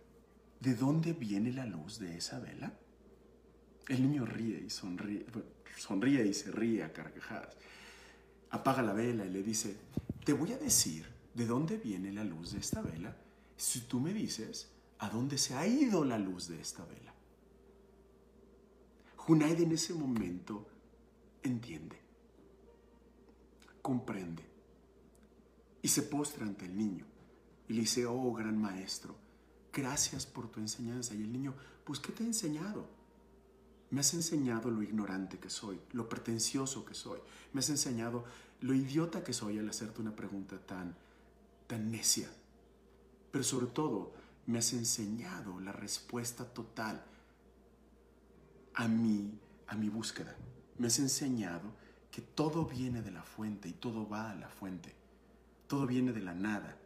de 0.61 0.77
dónde 0.77 1.12
viene 1.12 1.53
la 1.53 1.66
luz 1.66 1.99
de 1.99 2.16
esa 2.16 2.38
vela? 2.38 2.72
El 3.88 4.01
niño 4.01 4.25
ríe 4.25 4.62
y 4.64 4.70
sonríe, 4.70 5.27
sonríe 5.77 6.25
y 6.25 6.33
se 6.33 6.53
ríe 6.53 6.85
a 6.85 6.92
carcajadas. 6.92 7.57
Apaga 8.51 8.83
la 8.83 8.92
vela 8.92 9.27
y 9.27 9.31
le 9.31 9.42
dice, 9.42 9.77
te 10.25 10.33
voy 10.33 10.53
a 10.53 10.59
decir 10.59 11.05
de 11.35 11.46
dónde 11.46 11.79
viene 11.79 12.12
la 12.12 12.22
luz 12.22 12.53
de 12.53 12.61
esta 12.61 12.81
vela 12.81 13.16
si 13.57 13.81
tú 13.81 13.99
me 13.99 14.12
dices 14.14 14.70
a 15.01 15.11
dónde 15.11 15.37
se 15.37 15.55
ha 15.55 15.66
ido 15.66 16.05
la 16.05 16.18
luz 16.18 16.46
de 16.46 16.61
esta 16.61 16.85
vela. 16.85 17.12
Junaid 19.16 19.62
en 19.62 19.72
ese 19.72 19.94
momento 19.94 20.64
entiende, 21.42 21.99
comprende 23.83 24.44
y 25.83 25.88
se 25.88 26.03
postra 26.03 26.46
ante 26.46 26.66
el 26.66 26.77
niño 26.77 27.15
y 27.68 27.74
le 27.74 27.81
dice, 27.81 28.07
oh 28.07 28.33
gran 28.33 28.61
maestro, 28.61 29.16
gracias 29.72 30.26
por 30.26 30.48
tu 30.48 30.61
enseñanza. 30.61 31.14
Y 31.14 31.22
el 31.22 31.33
niño, 31.33 31.55
pues 31.85 31.98
¿qué 31.98 32.12
te 32.12 32.22
he 32.22 32.26
enseñado? 32.26 32.87
Me 33.90 34.00
has 34.00 34.14
enseñado 34.14 34.70
lo 34.70 34.83
ignorante 34.83 35.38
que 35.38 35.50
soy, 35.50 35.81
lo 35.92 36.09
pretencioso 36.09 36.85
que 36.85 36.94
soy. 36.94 37.20
Me 37.52 37.61
has 37.61 37.70
enseñado 37.70 38.24
lo 38.61 38.74
idiota 38.74 39.22
que 39.22 39.33
soy 39.33 39.59
al 39.59 39.68
hacerte 39.68 40.00
una 40.00 40.14
pregunta 40.14 40.59
tan, 40.59 40.96
tan 41.66 41.90
necia. 41.90 42.29
Pero 43.31 43.44
sobre 43.44 43.66
todo, 43.66 44.12
me 44.46 44.59
has 44.59 44.72
enseñado 44.72 45.61
la 45.61 45.72
respuesta 45.72 46.44
total 46.44 47.05
a 48.74 48.88
mi, 48.88 49.38
a 49.66 49.76
mi 49.76 49.88
búsqueda. 49.88 50.37
Me 50.79 50.87
has 50.87 50.98
enseñado 50.98 51.72
que 52.11 52.22
todo 52.22 52.64
viene 52.64 53.02
de 53.02 53.11
la 53.11 53.22
fuente 53.22 53.68
y 53.68 53.72
todo 53.72 54.09
va 54.09 54.31
a 54.31 54.35
la 54.35 54.48
fuente. 54.48 54.94
Todo 55.66 55.87
viene 55.87 56.12
de 56.12 56.22
la 56.22 56.35
nada 56.35 56.76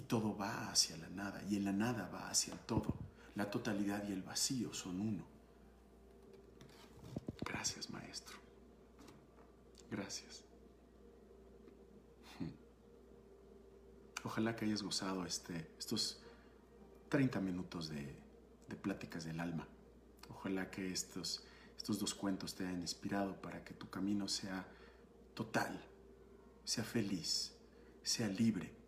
y 0.00 0.02
todo 0.04 0.34
va 0.34 0.70
hacia 0.70 0.96
la 0.96 1.10
nada 1.10 1.42
y 1.50 1.56
en 1.56 1.66
la 1.66 1.72
nada 1.72 2.08
va 2.08 2.30
hacia 2.30 2.54
el 2.54 2.60
todo. 2.60 2.96
La 3.34 3.50
totalidad 3.50 4.08
y 4.08 4.12
el 4.12 4.22
vacío 4.22 4.72
son 4.72 4.98
uno. 4.98 5.24
Gracias, 7.44 7.90
maestro. 7.90 8.38
Gracias. 9.90 10.42
Hmm. 12.38 14.24
Ojalá 14.24 14.56
que 14.56 14.64
hayas 14.64 14.82
gozado 14.82 15.26
este, 15.26 15.70
estos 15.78 16.18
30 17.10 17.38
minutos 17.40 17.90
de, 17.90 18.16
de 18.68 18.76
pláticas 18.76 19.24
del 19.24 19.38
alma. 19.38 19.68
Ojalá 20.30 20.70
que 20.70 20.92
estos, 20.92 21.44
estos 21.76 21.98
dos 21.98 22.14
cuentos 22.14 22.54
te 22.54 22.66
hayan 22.66 22.80
inspirado 22.80 23.38
para 23.42 23.62
que 23.64 23.74
tu 23.74 23.90
camino 23.90 24.28
sea 24.28 24.66
total, 25.34 25.78
sea 26.64 26.84
feliz, 26.84 27.52
sea 28.02 28.28
libre, 28.28 28.79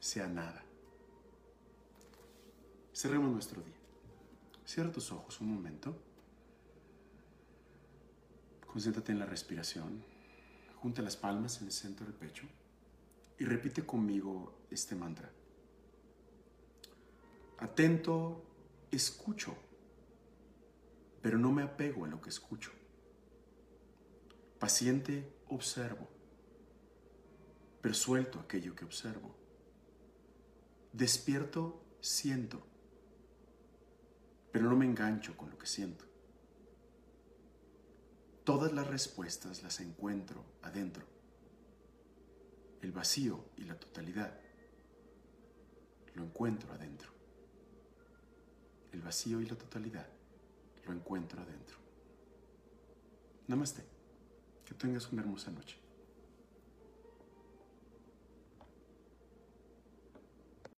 sea 0.00 0.26
nada. 0.26 0.64
Cerremos 2.92 3.30
nuestro 3.30 3.62
día. 3.62 3.76
Cierra 4.64 4.90
tus 4.92 5.12
ojos 5.12 5.40
un 5.40 5.54
momento. 5.54 5.96
Concéntrate 8.66 9.12
en 9.12 9.18
la 9.18 9.26
respiración. 9.26 10.02
Junta 10.76 11.02
las 11.02 11.16
palmas 11.16 11.60
en 11.60 11.66
el 11.66 11.72
centro 11.72 12.06
del 12.06 12.14
pecho 12.14 12.44
y 13.38 13.44
repite 13.44 13.84
conmigo 13.84 14.52
este 14.70 14.94
mantra. 14.94 15.30
Atento, 17.58 18.44
escucho, 18.90 19.56
pero 21.22 21.38
no 21.38 21.52
me 21.52 21.62
apego 21.62 22.04
a 22.04 22.08
lo 22.08 22.20
que 22.20 22.30
escucho. 22.30 22.70
Paciente, 24.58 25.32
observo, 25.48 26.08
pero 27.80 27.94
suelto 27.94 28.40
aquello 28.40 28.74
que 28.74 28.84
observo. 28.84 29.34
Despierto, 30.92 31.80
siento, 32.00 32.62
pero 34.50 34.68
no 34.68 34.76
me 34.76 34.86
engancho 34.86 35.36
con 35.36 35.50
lo 35.50 35.58
que 35.58 35.66
siento. 35.66 36.04
Todas 38.44 38.72
las 38.72 38.86
respuestas 38.86 39.62
las 39.62 39.80
encuentro 39.80 40.44
adentro. 40.62 41.04
El 42.80 42.92
vacío 42.92 43.44
y 43.56 43.64
la 43.64 43.78
totalidad 43.78 44.32
lo 46.14 46.24
encuentro 46.24 46.72
adentro. 46.72 47.10
El 48.92 49.02
vacío 49.02 49.40
y 49.40 49.46
la 49.46 49.56
totalidad 49.56 50.06
lo 50.86 50.92
encuentro 50.92 51.42
adentro. 51.42 51.76
Namaste. 53.46 53.82
Que 54.64 54.74
tengas 54.74 55.10
una 55.12 55.22
hermosa 55.22 55.50
noche. 55.50 55.78